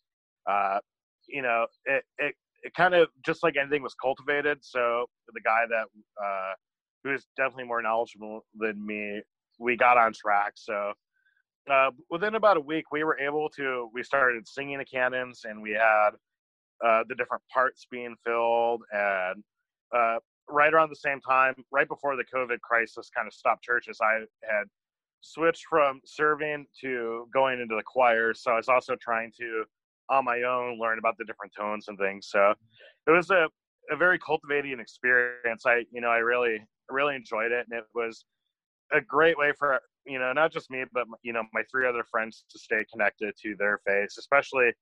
uh, 0.50 0.80
you 1.28 1.42
know, 1.42 1.66
it 1.84 2.04
it 2.18 2.34
it 2.62 2.74
kind 2.74 2.94
of 2.94 3.08
just 3.24 3.42
like 3.42 3.56
anything 3.56 3.82
was 3.82 3.94
cultivated. 3.94 4.58
So 4.62 5.06
the 5.32 5.40
guy 5.40 5.64
that 5.68 5.86
uh, 6.22 6.52
who 7.04 7.12
is 7.12 7.26
definitely 7.36 7.64
more 7.64 7.82
knowledgeable 7.82 8.44
than 8.56 8.84
me, 8.84 9.20
we 9.58 9.76
got 9.76 9.98
on 9.98 10.12
track. 10.12 10.52
So 10.56 10.92
uh, 11.70 11.90
within 12.10 12.34
about 12.34 12.56
a 12.56 12.60
week, 12.60 12.86
we 12.92 13.04
were 13.04 13.18
able 13.18 13.48
to 13.50 13.90
we 13.92 14.02
started 14.02 14.46
singing 14.46 14.78
the 14.78 14.84
canons, 14.84 15.42
and 15.44 15.60
we 15.60 15.72
had 15.72 16.10
uh, 16.84 17.02
the 17.08 17.14
different 17.14 17.42
parts 17.52 17.86
being 17.90 18.16
filled, 18.24 18.82
and 18.92 19.42
uh, 19.94 20.18
right 20.48 20.72
around 20.72 20.90
the 20.90 20.96
same 20.96 21.20
time, 21.20 21.54
right 21.70 21.88
before 21.88 22.16
the 22.16 22.24
COVID 22.24 22.60
crisis 22.60 23.10
kind 23.14 23.26
of 23.26 23.34
stopped 23.34 23.62
churches, 23.62 23.98
I 24.02 24.20
had 24.42 24.64
switched 25.20 25.64
from 25.68 26.00
serving 26.04 26.66
to 26.80 27.28
going 27.32 27.60
into 27.60 27.74
the 27.74 27.82
choir. 27.84 28.34
So 28.34 28.52
I 28.52 28.56
was 28.56 28.68
also 28.68 28.96
trying 29.00 29.32
to, 29.40 29.64
on 30.10 30.24
my 30.24 30.42
own, 30.42 30.78
learn 30.78 30.98
about 30.98 31.16
the 31.18 31.24
different 31.24 31.52
tones 31.58 31.88
and 31.88 31.98
things. 31.98 32.28
So 32.30 32.54
it 33.06 33.10
was 33.10 33.30
a, 33.30 33.48
a 33.90 33.96
very 33.96 34.18
cultivating 34.18 34.80
experience. 34.80 35.64
I, 35.66 35.84
you 35.90 36.00
know, 36.00 36.08
I 36.08 36.18
really, 36.18 36.60
really 36.88 37.16
enjoyed 37.16 37.52
it. 37.52 37.66
And 37.68 37.78
it 37.78 37.84
was 37.94 38.24
a 38.92 39.00
great 39.00 39.36
way 39.36 39.52
for, 39.58 39.80
you 40.08 40.18
know, 40.18 40.32
not 40.32 40.52
just 40.52 40.70
me, 40.70 40.84
but, 40.92 41.06
you 41.22 41.32
know, 41.32 41.42
my 41.52 41.62
three 41.70 41.86
other 41.86 42.04
friends 42.10 42.44
to 42.50 42.58
stay 42.58 42.84
connected 42.90 43.34
to 43.42 43.54
their 43.58 43.80
faith, 43.86 44.10
especially, 44.18 44.72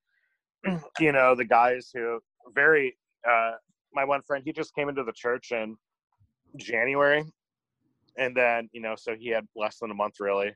you 0.99 1.11
know, 1.11 1.35
the 1.35 1.45
guys 1.45 1.91
who 1.93 2.19
very, 2.55 2.97
uh, 3.29 3.51
my 3.93 4.05
one 4.05 4.21
friend, 4.21 4.43
he 4.45 4.53
just 4.53 4.73
came 4.75 4.89
into 4.89 5.03
the 5.03 5.13
church 5.13 5.51
in 5.51 5.75
January, 6.55 7.23
and 8.17 8.35
then 8.35 8.69
you 8.71 8.81
know, 8.81 8.95
so 8.97 9.15
he 9.17 9.29
had 9.29 9.45
less 9.55 9.79
than 9.79 9.91
a 9.91 9.93
month 9.93 10.15
really 10.19 10.53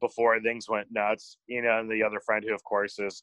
before 0.00 0.40
things 0.40 0.68
went 0.68 0.88
nuts. 0.90 1.38
You 1.46 1.62
know, 1.62 1.80
and 1.80 1.90
the 1.90 2.02
other 2.02 2.20
friend 2.24 2.44
who, 2.46 2.54
of 2.54 2.62
course, 2.64 2.98
is 2.98 3.22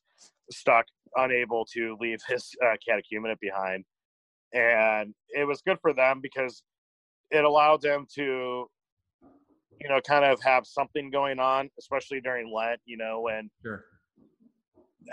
stuck, 0.51 0.85
unable 1.15 1.65
to 1.73 1.97
leave 1.99 2.19
his 2.27 2.49
uh, 2.63 2.75
catechumenate 2.87 3.39
behind, 3.39 3.85
and 4.53 5.13
it 5.29 5.45
was 5.45 5.61
good 5.61 5.77
for 5.81 5.93
them 5.93 6.19
because 6.21 6.63
it 7.31 7.43
allowed 7.43 7.81
them 7.81 8.05
to 8.15 8.67
you 9.81 9.89
know 9.89 9.99
kind 10.07 10.25
of 10.25 10.41
have 10.41 10.65
something 10.65 11.09
going 11.09 11.39
on 11.39 11.69
especially 11.79 12.21
during 12.21 12.51
lent 12.53 12.79
you 12.85 12.97
know 12.97 13.27
and 13.27 13.49
sure 13.61 13.85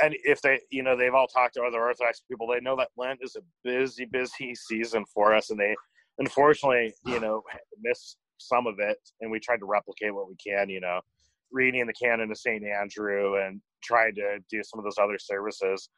and 0.03 0.15
if 0.25 0.41
they, 0.43 0.61
you 0.71 0.83
know, 0.83 0.97
they've 0.97 1.15
all 1.15 1.27
talked 1.27 1.55
to 1.55 1.63
other 1.63 1.81
Orthodox 1.81 2.21
people, 2.21 2.47
they 2.47 2.61
know 2.61 2.77
that 2.77 2.89
Lent 2.97 3.21
is 3.23 3.37
a 3.37 3.41
busy, 3.65 4.05
busy 4.05 4.55
season 4.55 5.05
for 5.13 5.35
us, 5.35 5.51
and 5.51 5.59
they, 5.59 5.75
unfortunately, 6.19 6.95
you 7.05 7.21
know, 7.21 7.43
miss 7.81 8.17
some 8.39 8.67
of 8.67 8.77
it, 8.79 8.99
and 9.21 9.31
we 9.31 9.41
tried 9.41 9.59
to 9.59 9.67
replicate 9.67 10.15
what 10.15 10.29
we 10.29 10.37
can, 10.37 10.69
you 10.69 10.81
know, 10.81 11.01
reading 11.53 11.87
the 11.87 11.93
canon 11.93 12.31
of 12.31 12.39
Saint 12.39 12.65
Andrew 12.65 13.37
and 13.37 13.61
trying 13.83 14.15
to 14.15 14.39
do 14.51 14.63
some 14.63 14.79
of 14.79 14.85
those 14.85 14.99
other 15.03 15.19
services. 15.19 15.89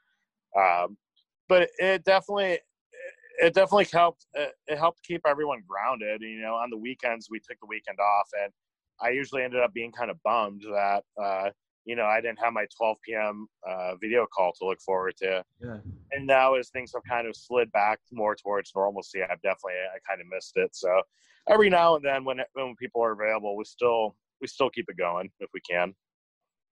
Um, 0.59 0.97
but 1.49 1.69
it 1.79 2.05
definitely, 2.05 2.59
it 3.41 3.55
definitely 3.55 3.87
helped. 3.93 4.27
It 4.35 4.79
helped 4.79 5.03
keep 5.03 5.23
everyone 5.27 5.63
grounded. 5.67 6.23
You 6.23 6.41
know, 6.41 6.55
on 6.55 6.71
the 6.71 6.79
weekends 6.79 7.29
we 7.31 7.39
took 7.39 7.59
the 7.61 7.67
weekend 7.67 7.99
off, 8.01 8.29
and 8.43 8.53
I 9.01 9.11
usually 9.11 9.43
ended 9.43 9.61
up 9.61 9.73
being 9.73 9.93
kind 9.93 10.11
of 10.11 10.23
bummed 10.23 10.63
that. 10.63 11.05
Uh, 11.21 11.51
you 11.85 11.97
know, 11.97 12.05
I 12.05 12.21
didn't 12.21 12.39
have 12.39 12.53
my 12.53 12.67
12 12.77 12.97
p.m. 13.05 13.49
Uh, 13.69 13.97
video 13.97 14.27
call 14.33 14.53
to 14.59 14.67
look 14.67 14.81
forward 14.81 15.17
to. 15.19 15.45
Yeah. 15.61 15.79
And 16.13 16.27
now, 16.27 16.55
as 16.55 16.69
things 16.69 16.93
have 16.95 17.03
kind 17.09 17.27
of 17.27 17.35
slid 17.35 17.73
back 17.73 17.99
more 18.13 18.37
towards 18.37 18.71
normalcy, 18.75 19.21
I've 19.23 19.43
definitely 19.43 19.75
I 19.95 19.99
kind 20.09 20.21
of 20.21 20.29
missed 20.33 20.53
it. 20.57 20.77
So 20.77 21.03
every 21.49 21.71
now 21.71 21.97
and 21.97 22.05
then, 22.05 22.25
when 22.25 22.41
when 22.53 22.77
people 22.77 23.03
are 23.03 23.13
available, 23.13 23.57
we 23.57 23.65
still 23.65 24.17
we 24.41 24.47
still 24.47 24.71
keep 24.71 24.87
it 24.89 24.97
going 24.97 25.31
if 25.41 25.51
we 25.53 25.61
can. 25.61 25.95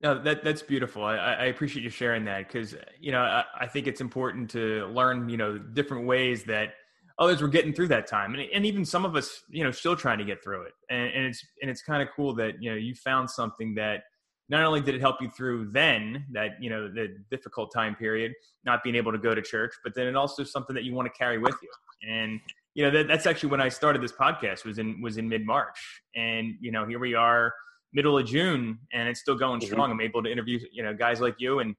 No, 0.02 0.20
that 0.22 0.42
that's 0.42 0.62
beautiful. 0.62 1.04
I, 1.04 1.16
I 1.16 1.44
appreciate 1.46 1.82
you 1.82 1.90
sharing 1.90 2.24
that 2.24 2.46
because 2.48 2.74
you 2.98 3.12
know 3.12 3.20
I, 3.20 3.44
I 3.60 3.66
think 3.66 3.86
it's 3.86 4.00
important 4.00 4.50
to 4.50 4.86
learn 4.86 5.28
you 5.28 5.36
know 5.36 5.58
different 5.58 6.06
ways 6.06 6.44
that 6.44 6.74
others 7.18 7.42
were 7.42 7.48
getting 7.48 7.74
through 7.74 7.88
that 7.88 8.06
time 8.06 8.32
and, 8.34 8.48
and 8.54 8.64
even 8.64 8.82
some 8.82 9.04
of 9.04 9.14
us 9.14 9.42
you 9.50 9.62
know 9.62 9.70
still 9.70 9.94
trying 9.94 10.16
to 10.18 10.24
get 10.24 10.42
through 10.42 10.62
it. 10.62 10.72
And, 10.88 11.12
and 11.12 11.26
it's 11.26 11.44
and 11.60 11.70
it's 11.70 11.82
kind 11.82 12.02
of 12.02 12.08
cool 12.16 12.34
that 12.36 12.62
you 12.62 12.70
know 12.70 12.76
you 12.76 12.94
found 12.94 13.28
something 13.28 13.74
that 13.74 14.04
not 14.48 14.64
only 14.64 14.80
did 14.80 14.94
it 14.94 15.02
help 15.02 15.20
you 15.20 15.28
through 15.28 15.70
then 15.70 16.24
that 16.32 16.52
you 16.60 16.70
know 16.70 16.88
the 16.88 17.18
difficult 17.30 17.70
time 17.72 17.94
period 17.94 18.32
not 18.64 18.82
being 18.82 18.96
able 18.96 19.12
to 19.12 19.18
go 19.18 19.34
to 19.34 19.42
church 19.42 19.74
but 19.84 19.94
then 19.94 20.06
it 20.06 20.16
also 20.16 20.44
something 20.44 20.74
that 20.74 20.84
you 20.84 20.94
want 20.94 21.06
to 21.12 21.18
carry 21.18 21.36
with 21.36 21.56
you. 21.62 21.68
And 22.10 22.40
you 22.72 22.84
know 22.84 22.90
that, 22.90 23.06
that's 23.06 23.26
actually 23.26 23.50
when 23.50 23.60
i 23.60 23.68
started 23.68 24.00
this 24.00 24.12
podcast 24.12 24.64
was 24.64 24.78
in 24.78 25.02
was 25.02 25.18
in 25.18 25.28
mid-march. 25.28 26.00
And 26.16 26.54
you 26.58 26.72
know 26.72 26.86
here 26.86 26.98
we 26.98 27.14
are 27.14 27.52
middle 27.92 28.18
of 28.18 28.26
june 28.26 28.78
and 28.92 29.08
it's 29.08 29.20
still 29.20 29.34
going 29.36 29.60
mm-hmm. 29.60 29.72
strong 29.72 29.90
i'm 29.90 30.00
able 30.00 30.22
to 30.22 30.30
interview 30.30 30.58
you 30.72 30.82
know 30.82 30.94
guys 30.94 31.20
like 31.20 31.34
you 31.38 31.58
and 31.60 31.74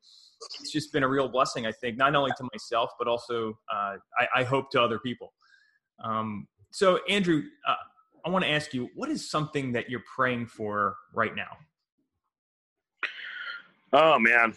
it's 0.60 0.72
just 0.72 0.92
been 0.92 1.04
a 1.04 1.08
real 1.08 1.28
blessing 1.28 1.66
i 1.66 1.72
think 1.72 1.98
not 1.98 2.16
only 2.16 2.32
to 2.38 2.48
myself 2.54 2.92
but 2.98 3.08
also 3.08 3.58
uh, 3.74 3.96
I, 4.18 4.28
I, 4.38 4.44
hope 4.44 4.72
to 4.72 4.82
other 4.82 4.98
people 5.00 5.34
um, 6.04 6.48
so 6.72 7.00
andrew 7.08 7.44
uh, 7.68 7.76
i 8.26 8.30
want 8.30 8.44
to 8.44 8.50
ask 8.50 8.74
you 8.74 8.90
what 8.96 9.10
is 9.10 9.30
something 9.30 9.72
that 9.74 9.90
you're 9.90 10.04
praying 10.16 10.48
for 10.48 10.96
right 11.14 11.36
now 11.36 11.58
Oh 13.94 14.18
man, 14.20 14.54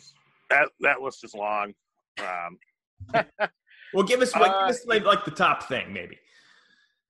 that 0.51 0.69
that 0.81 1.01
list 1.01 1.25
is 1.25 1.35
long. 1.35 1.75
Um, 2.21 2.59
well, 3.95 4.05
give 4.05 4.21
us, 4.21 4.35
like, 4.35 4.51
uh, 4.51 4.67
give 4.67 4.77
us 4.77 4.87
like, 4.87 5.05
like 5.05 5.25
the 5.25 5.33
top 5.33 5.65
thing, 5.65 5.93
maybe. 5.93 6.19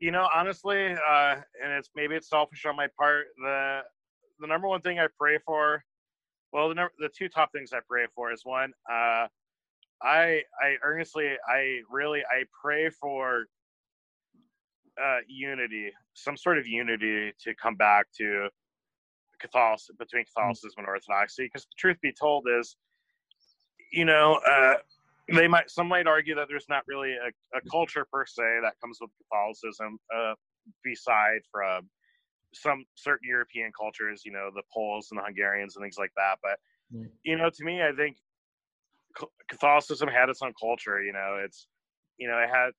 You 0.00 0.10
know, 0.10 0.26
honestly, 0.34 0.92
uh, 0.92 1.36
and 1.62 1.72
it's 1.72 1.90
maybe 1.94 2.14
it's 2.14 2.30
selfish 2.30 2.64
on 2.64 2.76
my 2.76 2.88
part. 2.98 3.26
The 3.36 3.80
the 4.44 4.48
number 4.48 4.68
one 4.68 4.82
thing 4.82 4.98
I 4.98 5.06
pray 5.18 5.38
for, 5.38 5.82
well, 6.52 6.68
the 6.68 6.74
number, 6.74 6.92
the 6.98 7.08
two 7.08 7.30
top 7.30 7.50
things 7.50 7.72
I 7.72 7.78
pray 7.88 8.04
for 8.14 8.30
is 8.30 8.42
one, 8.44 8.72
uh, 8.90 9.26
I 10.02 10.42
I 10.60 10.76
earnestly, 10.82 11.32
I 11.48 11.80
really, 11.90 12.20
I 12.20 12.44
pray 12.62 12.90
for 12.90 13.46
uh, 15.02 15.18
unity, 15.26 15.90
some 16.12 16.36
sort 16.36 16.58
of 16.58 16.66
unity 16.66 17.32
to 17.42 17.54
come 17.54 17.74
back 17.74 18.06
to 18.18 18.48
Catholicism 19.40 19.96
between 19.98 20.24
hmm. 20.24 20.40
Catholicism 20.40 20.74
and 20.78 20.88
Orthodoxy. 20.88 21.44
Because 21.44 21.64
the 21.64 21.74
truth 21.78 21.96
be 22.02 22.12
told 22.12 22.46
is, 22.60 22.76
you 23.92 24.04
know, 24.04 24.40
uh, 24.46 24.74
they 25.32 25.48
might 25.48 25.70
some 25.70 25.88
might 25.88 26.06
argue 26.06 26.34
that 26.34 26.48
there's 26.50 26.68
not 26.68 26.82
really 26.86 27.12
a, 27.12 27.56
a 27.56 27.60
culture 27.70 28.06
per 28.12 28.26
se 28.26 28.58
that 28.62 28.74
comes 28.78 28.98
with 29.00 29.10
Catholicism, 29.22 29.98
uh, 30.14 30.34
beside 30.82 31.40
from 31.50 31.88
some 32.54 32.84
certain 32.94 33.28
European 33.28 33.70
cultures, 33.78 34.22
you 34.24 34.32
know, 34.32 34.50
the 34.54 34.62
Poles 34.72 35.08
and 35.10 35.18
the 35.18 35.24
Hungarians 35.24 35.76
and 35.76 35.84
things 35.84 35.98
like 35.98 36.12
that. 36.16 36.38
But 36.42 36.58
you 37.22 37.36
know, 37.36 37.50
to 37.50 37.64
me, 37.64 37.82
I 37.82 37.92
think 37.92 38.16
Catholicism 39.48 40.08
had 40.08 40.28
its 40.28 40.42
own 40.42 40.52
culture. 40.60 41.02
You 41.02 41.12
know, 41.12 41.40
it's 41.44 41.66
you 42.18 42.28
know 42.28 42.38
it 42.38 42.48
had 42.48 42.70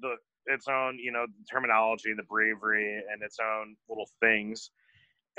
the 0.00 0.16
its 0.46 0.66
own 0.68 0.98
you 0.98 1.12
know 1.12 1.26
terminology, 1.50 2.12
the 2.16 2.22
breviary, 2.24 3.02
and 3.12 3.22
its 3.22 3.38
own 3.40 3.76
little 3.88 4.08
things. 4.20 4.70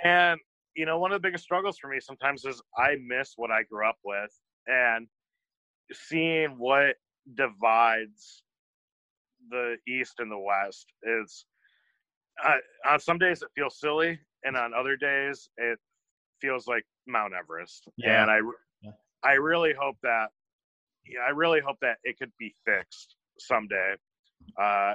And 0.03 0.39
you 0.75 0.85
know, 0.85 0.99
one 0.99 1.11
of 1.11 1.21
the 1.21 1.27
biggest 1.27 1.43
struggles 1.43 1.77
for 1.77 1.89
me 1.89 1.99
sometimes 1.99 2.45
is 2.45 2.61
I 2.77 2.95
miss 3.05 3.33
what 3.35 3.51
I 3.51 3.63
grew 3.63 3.87
up 3.87 3.97
with, 4.03 4.31
and 4.67 5.07
seeing 5.91 6.51
what 6.57 6.95
divides 7.35 8.43
the 9.49 9.77
East 9.87 10.15
and 10.19 10.31
the 10.31 10.39
West 10.39 10.87
is. 11.03 11.45
Uh, 12.43 12.91
on 12.91 12.99
some 12.99 13.17
days 13.17 13.41
it 13.41 13.49
feels 13.55 13.79
silly, 13.79 14.19
and 14.43 14.57
on 14.57 14.73
other 14.73 14.95
days 14.95 15.49
it 15.57 15.77
feels 16.41 16.67
like 16.67 16.83
Mount 17.07 17.33
Everest. 17.33 17.87
Yeah. 17.97 18.23
And 18.23 18.31
I, 18.31 18.37
yeah. 18.81 18.91
I 19.23 19.33
really 19.33 19.73
hope 19.79 19.97
that 20.03 20.27
yeah, 21.05 21.19
I 21.27 21.31
really 21.31 21.59
hope 21.59 21.77
that 21.81 21.97
it 22.03 22.17
could 22.17 22.31
be 22.39 22.53
fixed 22.65 23.15
someday. 23.39 23.95
Uh, 24.61 24.93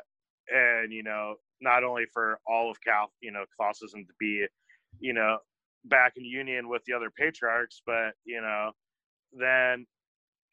and 0.48 0.92
you 0.92 1.02
know, 1.02 1.34
not 1.60 1.84
only 1.84 2.04
for 2.12 2.38
all 2.46 2.70
of 2.70 2.76
Cal, 2.82 3.10
you 3.20 3.32
know, 3.32 3.44
Catholicism 3.50 4.04
to 4.06 4.12
be, 4.18 4.46
you 5.00 5.12
know, 5.12 5.38
back 5.84 6.12
in 6.16 6.24
union 6.24 6.68
with 6.68 6.82
the 6.86 6.92
other 6.92 7.10
patriarchs, 7.16 7.82
but 7.86 8.12
you 8.24 8.40
know, 8.40 8.72
then, 9.32 9.86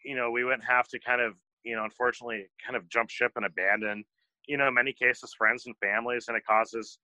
you 0.03 0.15
know, 0.15 0.31
we 0.31 0.43
wouldn't 0.43 0.65
have 0.65 0.87
to 0.89 0.99
kind 0.99 1.21
of, 1.21 1.33
you 1.63 1.75
know, 1.75 1.83
unfortunately, 1.83 2.45
kind 2.63 2.75
of 2.75 2.89
jump 2.89 3.09
ship 3.09 3.31
and 3.35 3.45
abandon, 3.45 4.03
you 4.47 4.57
know, 4.57 4.67
in 4.67 4.73
many 4.73 4.93
cases, 4.93 5.33
friends 5.37 5.65
and 5.65 5.75
families, 5.77 6.25
and 6.27 6.37
it 6.37 6.43
causes, 6.45 6.99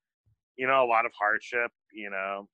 you 0.57 0.67
know, 0.67 0.83
a 0.83 0.89
lot 0.89 1.05
of 1.05 1.11
hardship. 1.17 1.71
You 1.93 2.09
know, 2.09 2.47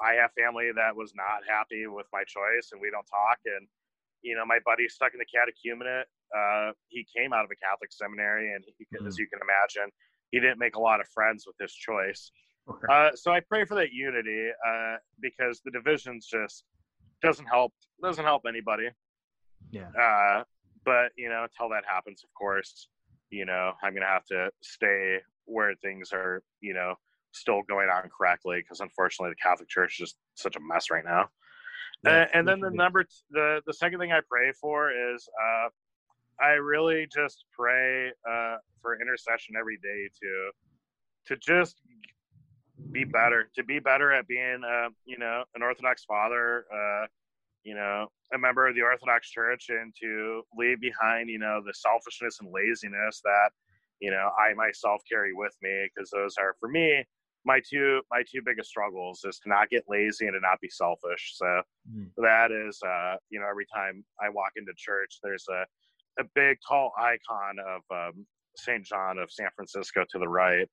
I 0.00 0.14
have 0.14 0.30
family 0.38 0.70
that 0.74 0.94
was 0.94 1.12
not 1.14 1.42
happy 1.48 1.86
with 1.86 2.06
my 2.12 2.24
choice, 2.26 2.70
and 2.72 2.80
we 2.80 2.90
don't 2.90 3.06
talk, 3.06 3.38
and 3.44 3.66
you 4.22 4.34
know, 4.34 4.44
my 4.44 4.58
buddy 4.64 4.88
stuck 4.88 5.12
in 5.14 5.20
the 5.20 5.30
catechumenate. 5.30 6.08
Uh, 6.34 6.72
he 6.88 7.06
came 7.16 7.32
out 7.32 7.44
of 7.44 7.50
a 7.50 7.56
Catholic 7.56 7.90
seminary, 7.92 8.52
and 8.52 8.64
he, 8.66 8.84
mm-hmm. 8.84 9.06
as 9.06 9.18
you 9.18 9.26
can 9.32 9.40
imagine, 9.40 9.90
he 10.30 10.40
didn't 10.40 10.58
make 10.58 10.76
a 10.76 10.80
lot 10.80 11.00
of 11.00 11.06
friends 11.08 11.44
with 11.46 11.56
this 11.58 11.72
choice. 11.72 12.30
Okay. 12.68 12.86
Uh, 12.90 13.10
so 13.14 13.32
I 13.32 13.40
pray 13.40 13.64
for 13.64 13.76
that 13.76 13.92
unity 13.92 14.48
uh, 14.66 14.96
because 15.20 15.60
the 15.64 15.70
divisions 15.70 16.26
just 16.30 16.64
doesn't 17.22 17.46
help 17.46 17.72
doesn't 18.02 18.24
help 18.24 18.42
anybody. 18.46 18.88
Yeah. 19.70 19.88
Uh, 19.98 20.44
but 20.84 21.12
you 21.16 21.28
know, 21.28 21.44
until 21.44 21.70
that 21.70 21.84
happens, 21.86 22.22
of 22.24 22.30
course, 22.34 22.88
you 23.30 23.44
know, 23.44 23.72
I'm 23.82 23.94
gonna 23.94 24.06
have 24.06 24.24
to 24.26 24.50
stay 24.62 25.18
where 25.44 25.74
things 25.82 26.12
are, 26.12 26.42
you 26.60 26.74
know, 26.74 26.94
still 27.32 27.62
going 27.68 27.88
on 27.88 28.10
correctly 28.16 28.60
because 28.62 28.80
unfortunately 28.80 29.32
the 29.32 29.48
Catholic 29.48 29.68
Church 29.68 29.94
is 29.94 30.10
just 30.10 30.16
such 30.34 30.56
a 30.56 30.60
mess 30.60 30.90
right 30.90 31.04
now. 31.04 31.28
Yeah, 32.04 32.22
and, 32.22 32.30
and 32.34 32.48
then 32.48 32.60
the 32.60 32.70
number, 32.70 33.04
t- 33.04 33.10
the 33.30 33.60
the 33.66 33.72
second 33.72 33.98
thing 33.98 34.12
I 34.12 34.20
pray 34.28 34.52
for 34.52 34.90
is, 35.14 35.28
uh, 35.42 35.68
I 36.40 36.52
really 36.52 37.06
just 37.12 37.44
pray 37.52 38.08
uh, 38.28 38.56
for 38.80 39.00
intercession 39.00 39.54
every 39.58 39.76
day 39.78 40.08
to, 40.22 40.50
to 41.26 41.36
just 41.40 41.80
be 42.92 43.02
better, 43.04 43.50
to 43.56 43.64
be 43.64 43.80
better 43.80 44.12
at 44.12 44.28
being, 44.28 44.62
uh, 44.64 44.90
you 45.04 45.18
know, 45.18 45.42
an 45.56 45.62
Orthodox 45.62 46.04
father, 46.04 46.64
uh, 46.72 47.06
you 47.68 47.74
know, 47.74 48.06
a 48.34 48.38
member 48.38 48.66
of 48.66 48.74
the 48.74 48.82
Orthodox 48.82 49.30
Church, 49.30 49.66
and 49.68 49.92
to 50.00 50.42
leave 50.56 50.80
behind, 50.80 51.28
you 51.28 51.38
know, 51.38 51.60
the 51.64 51.74
selfishness 51.74 52.38
and 52.40 52.48
laziness 52.52 53.20
that, 53.24 53.50
you 54.00 54.10
know, 54.10 54.30
I 54.38 54.54
myself 54.54 55.02
carry 55.10 55.32
with 55.34 55.54
me, 55.62 55.88
because 55.88 56.10
those 56.10 56.34
are 56.38 56.56
for 56.60 56.68
me 56.68 57.04
my 57.44 57.60
two 57.68 58.00
my 58.10 58.22
two 58.30 58.42
biggest 58.44 58.68
struggles 58.68 59.24
is 59.24 59.38
to 59.40 59.48
not 59.48 59.70
get 59.70 59.84
lazy 59.88 60.26
and 60.26 60.34
to 60.34 60.40
not 60.40 60.60
be 60.60 60.68
selfish. 60.68 61.32
So 61.36 61.62
mm. 61.90 62.10
that 62.18 62.50
is 62.52 62.78
uh, 62.86 63.16
you 63.30 63.40
know 63.40 63.46
every 63.48 63.66
time 63.74 64.04
I 64.20 64.28
walk 64.28 64.52
into 64.56 64.72
church, 64.76 65.18
there's 65.22 65.46
a 65.48 65.64
a 66.20 66.24
big 66.34 66.58
tall 66.66 66.92
icon 66.98 67.56
of 67.66 67.82
um, 67.90 68.26
Saint 68.56 68.84
John 68.84 69.18
of 69.18 69.30
San 69.30 69.48
Francisco 69.54 70.04
to 70.10 70.18
the 70.18 70.28
right, 70.28 70.68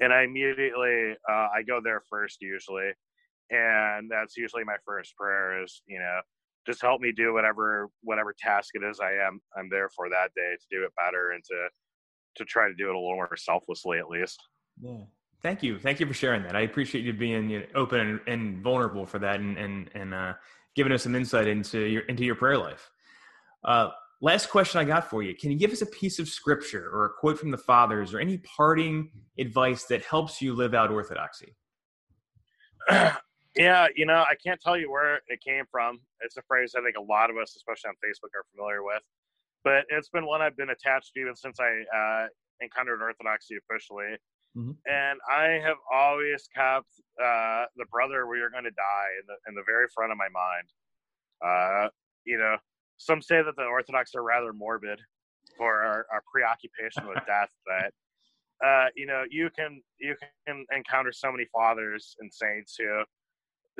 and 0.00 0.12
I 0.12 0.22
immediately 0.22 1.14
uh, 1.30 1.48
I 1.54 1.62
go 1.66 1.80
there 1.82 2.02
first 2.10 2.38
usually, 2.40 2.90
and 3.50 4.10
that's 4.10 4.36
usually 4.36 4.64
my 4.64 4.76
first 4.84 5.16
prayer 5.16 5.62
is 5.62 5.82
you 5.86 5.98
know 5.98 6.20
just 6.66 6.82
help 6.82 7.00
me 7.00 7.12
do 7.12 7.32
whatever 7.32 7.88
whatever 8.02 8.34
task 8.38 8.70
it 8.74 8.82
is 8.82 9.00
I 9.00 9.12
am 9.12 9.40
I'm 9.56 9.68
there 9.70 9.88
for 9.94 10.08
that 10.08 10.30
day 10.34 10.56
to 10.58 10.66
do 10.70 10.84
it 10.84 10.92
better 10.96 11.30
and 11.32 11.42
to 11.44 11.68
to 12.36 12.44
try 12.44 12.68
to 12.68 12.74
do 12.74 12.88
it 12.88 12.94
a 12.94 12.98
little 12.98 13.14
more 13.14 13.28
selflessly 13.36 13.98
at 13.98 14.08
least. 14.08 14.42
Yeah. 14.80 15.04
Thank 15.42 15.62
you. 15.62 15.78
Thank 15.78 16.00
you 16.00 16.06
for 16.06 16.14
sharing 16.14 16.42
that. 16.44 16.56
I 16.56 16.62
appreciate 16.62 17.04
you 17.04 17.12
being 17.12 17.50
you 17.50 17.60
know, 17.60 17.66
open 17.74 18.00
and, 18.00 18.20
and, 18.26 18.62
vulnerable 18.62 19.06
for 19.06 19.18
that 19.18 19.40
and, 19.40 19.56
and, 19.56 19.90
and 19.94 20.14
uh, 20.14 20.32
giving 20.74 20.92
us 20.92 21.02
some 21.02 21.14
insight 21.14 21.46
into 21.46 21.80
your, 21.80 22.02
into 22.02 22.24
your 22.24 22.34
prayer 22.34 22.58
life. 22.58 22.90
Uh, 23.64 23.90
last 24.20 24.50
question 24.50 24.80
I 24.80 24.84
got 24.84 25.08
for 25.08 25.22
you. 25.22 25.34
Can 25.34 25.50
you 25.50 25.58
give 25.58 25.72
us 25.72 25.82
a 25.82 25.86
piece 25.86 26.18
of 26.18 26.28
scripture 26.28 26.90
or 26.92 27.06
a 27.06 27.10
quote 27.10 27.38
from 27.38 27.50
the 27.50 27.58
fathers 27.58 28.14
or 28.14 28.18
any 28.18 28.38
parting 28.38 29.10
advice 29.38 29.84
that 29.84 30.04
helps 30.04 30.40
you 30.40 30.54
live 30.54 30.74
out 30.74 30.90
orthodoxy? 30.90 31.54
yeah, 33.56 33.86
you 33.94 34.06
know, 34.06 34.24
I 34.28 34.34
can't 34.44 34.60
tell 34.60 34.76
you 34.76 34.90
where 34.90 35.16
it 35.28 35.40
came 35.46 35.64
from. 35.70 36.00
It's 36.20 36.36
a 36.36 36.42
phrase 36.48 36.74
I 36.76 36.82
think 36.82 36.96
a 36.96 37.02
lot 37.02 37.30
of 37.30 37.36
us, 37.36 37.54
especially 37.56 37.88
on 37.88 37.94
Facebook, 38.04 38.30
are 38.34 38.44
familiar 38.54 38.82
with. 38.82 39.02
But 39.64 39.84
it's 39.88 40.08
been 40.08 40.26
one 40.26 40.42
I've 40.42 40.56
been 40.56 40.70
attached 40.70 41.12
to 41.14 41.20
even 41.20 41.34
since 41.34 41.58
I 41.58 41.82
uh, 41.96 42.26
encountered 42.60 43.02
orthodoxy 43.02 43.56
officially 43.56 44.16
Mm-hmm. 44.56 44.72
And 44.86 45.20
I 45.28 45.60
have 45.62 45.76
always 45.92 46.48
kept 46.54 46.88
uh, 47.22 47.64
the 47.76 47.84
brother 47.90 48.26
we 48.26 48.40
are 48.40 48.48
going 48.48 48.64
to 48.64 48.70
die 48.70 49.12
in 49.20 49.26
the 49.26 49.36
in 49.48 49.54
the 49.54 49.62
very 49.66 49.86
front 49.94 50.12
of 50.12 50.18
my 50.18 50.28
mind. 50.32 50.68
Uh, 51.44 51.88
you 52.24 52.38
know, 52.38 52.56
some 52.96 53.20
say 53.20 53.42
that 53.42 53.54
the 53.56 53.64
Orthodox 53.64 54.14
are 54.14 54.22
rather 54.22 54.54
morbid 54.54 54.98
for 55.58 55.82
our, 55.82 56.06
our 56.10 56.22
preoccupation 56.32 57.06
with 57.06 57.18
death, 57.26 57.50
but 57.66 58.66
uh, 58.66 58.86
you 58.96 59.06
know, 59.06 59.24
you 59.30 59.50
can 59.54 59.82
you 60.00 60.16
can 60.46 60.64
encounter 60.74 61.12
so 61.12 61.30
many 61.30 61.44
fathers 61.52 62.16
and 62.20 62.32
saints 62.32 62.76
who 62.78 63.02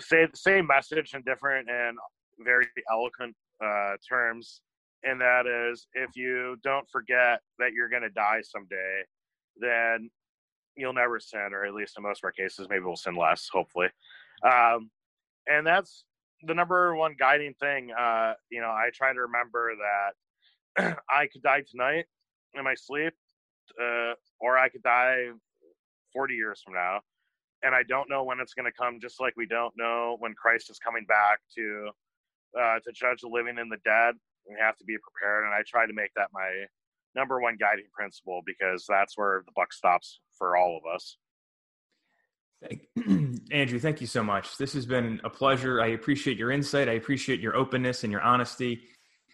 say 0.01 0.27
the 0.27 0.37
same 0.37 0.67
message 0.67 1.15
in 1.15 1.23
different 1.23 1.69
and 1.69 1.97
very 2.41 2.67
eloquent 2.91 3.35
uh, 3.65 3.95
terms, 4.09 4.61
and 5.03 5.21
that 5.21 5.47
is, 5.47 5.87
if 5.95 6.11
you 6.15 6.57
don't 6.63 6.89
forget 6.91 7.41
that 7.59 7.73
you're 7.73 7.89
going 7.89 8.03
to 8.03 8.11
die 8.11 8.41
someday, 8.43 9.03
then 9.57 10.11
you'll 10.77 10.93
never 10.93 11.19
sin, 11.19 11.49
or 11.53 11.65
at 11.65 11.75
least 11.75 11.95
in 11.97 12.03
most 12.03 12.21
of 12.21 12.25
our 12.25 12.33
cases, 12.33 12.67
maybe 12.69 12.85
we'll 12.85 12.97
sin 12.97 13.17
less, 13.17 13.49
hopefully. 13.51 13.89
Um, 14.45 14.91
and 15.47 15.67
that's 15.67 16.05
the 16.43 16.55
number 16.55 16.95
one 16.95 17.15
guiding 17.19 17.55
thing. 17.55 17.91
Uh, 17.99 18.35
you 18.51 18.61
know, 18.61 18.69
I 18.69 18.91
try 18.95 19.13
to 19.13 19.21
remember 19.21 19.73
that 20.77 20.99
I 21.11 21.27
could 21.27 21.43
die 21.43 21.63
tonight 21.69 22.05
in 22.55 22.65
my 22.65 22.75
sleep, 22.75 23.15
uh, 23.81 24.13
or 24.41 24.59
I 24.59 24.69
could 24.69 24.83
die 24.83 25.27
40 26.13 26.35
years 26.35 26.63
from 26.65 26.75
now. 26.75 27.01
And 27.63 27.75
I 27.75 27.83
don't 27.83 28.09
know 28.11 28.23
when 28.23 28.39
it's 28.41 28.55
going 28.55 28.71
to 28.71 28.77
come, 28.79 29.01
just 29.01 29.21
like 29.21 29.35
we 29.37 29.47
don't 29.47 29.75
know 29.77 30.17
when 30.21 30.35
Christ 30.35 30.71
is 30.71 30.79
coming 30.79 31.05
back 31.07 31.41
to 31.57 31.89
uh, 32.59 32.79
to 32.85 32.93
judge 32.93 33.21
the 33.23 33.29
living 33.29 33.59
and 33.59 33.71
the 33.71 33.79
dead. 33.85 34.15
We 34.49 34.57
have 34.61 34.77
to 34.77 34.85
be 34.85 34.97
prepared, 35.03 35.45
and 35.45 35.55
I 35.55 35.63
try 35.67 35.87
to 35.87 35.93
make 35.93 36.13
that 36.17 36.29
my 36.33 36.67
number 37.17 37.41
one 37.41 37.57
guiding 37.59 37.87
principle 37.93 38.43
because 38.47 38.85
that's 38.89 39.17
where 39.17 39.43
the 39.47 39.53
buck 39.57 39.73
stops 39.73 40.21
for 40.39 40.57
all 40.57 40.79
of 40.79 40.95
us. 40.95 41.17
Andrew, 43.51 43.79
thank 43.79 44.01
you 44.01 44.07
so 44.07 44.23
much. 44.23 44.57
This 44.57 44.73
has 44.75 44.87
been 44.87 45.21
a 45.25 45.31
pleasure. 45.31 45.81
I 45.81 45.89
appreciate 45.89 46.39
your 46.39 46.51
insight. 46.51 46.89
I 46.89 46.93
appreciate 46.93 47.41
your 47.41 47.57
openness 47.57 48.05
and 48.05 48.13
your 48.13 48.23
honesty. 48.23 48.83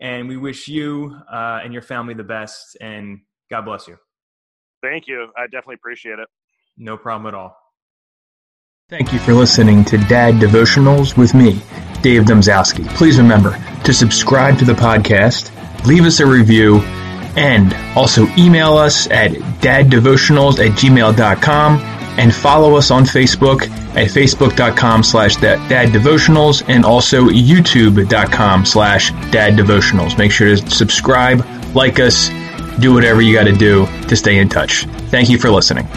And 0.00 0.28
we 0.28 0.36
wish 0.36 0.68
you 0.68 1.16
uh, 1.30 1.60
and 1.62 1.72
your 1.72 1.82
family 1.82 2.14
the 2.14 2.24
best. 2.24 2.76
And 2.80 3.20
God 3.50 3.62
bless 3.62 3.86
you. 3.86 3.96
Thank 4.82 5.06
you. 5.06 5.28
I 5.36 5.44
definitely 5.44 5.76
appreciate 5.76 6.18
it. 6.18 6.28
No 6.76 6.96
problem 6.96 7.32
at 7.32 7.38
all. 7.38 7.61
Thank 8.92 9.14
you 9.14 9.18
for 9.20 9.32
listening 9.32 9.86
to 9.86 9.96
Dad 9.96 10.34
Devotionals 10.34 11.16
with 11.16 11.32
me, 11.32 11.52
Dave 12.02 12.24
Domzowski. 12.24 12.86
Please 12.90 13.16
remember 13.16 13.56
to 13.84 13.92
subscribe 13.94 14.58
to 14.58 14.66
the 14.66 14.74
podcast, 14.74 15.50
leave 15.86 16.04
us 16.04 16.20
a 16.20 16.26
review, 16.26 16.82
And 17.34 17.72
also 17.96 18.26
email 18.36 18.74
us 18.74 19.06
at 19.06 19.30
daddevotionals 19.62 20.58
at 20.58 20.72
gmail.com 20.72 21.78
and 22.18 22.34
follow 22.34 22.76
us 22.76 22.90
on 22.90 23.04
Facebook 23.04 23.62
at 23.96 24.10
facebook.com 24.10 25.02
slash 25.02 25.36
daddevotionals 25.36 26.62
and 26.68 26.84
also 26.84 27.28
youtube.com 27.28 28.66
slash 28.66 29.10
daddevotionals. 29.10 30.18
Make 30.18 30.32
sure 30.32 30.54
to 30.54 30.70
subscribe, 30.70 31.46
like 31.74 31.98
us, 31.98 32.28
do 32.78 32.92
whatever 32.92 33.22
you 33.22 33.32
got 33.32 33.44
to 33.44 33.52
do 33.52 33.86
to 34.08 34.14
stay 34.14 34.36
in 34.36 34.50
touch. 34.50 34.84
Thank 35.08 35.30
you 35.30 35.38
for 35.38 35.50
listening. 35.50 35.88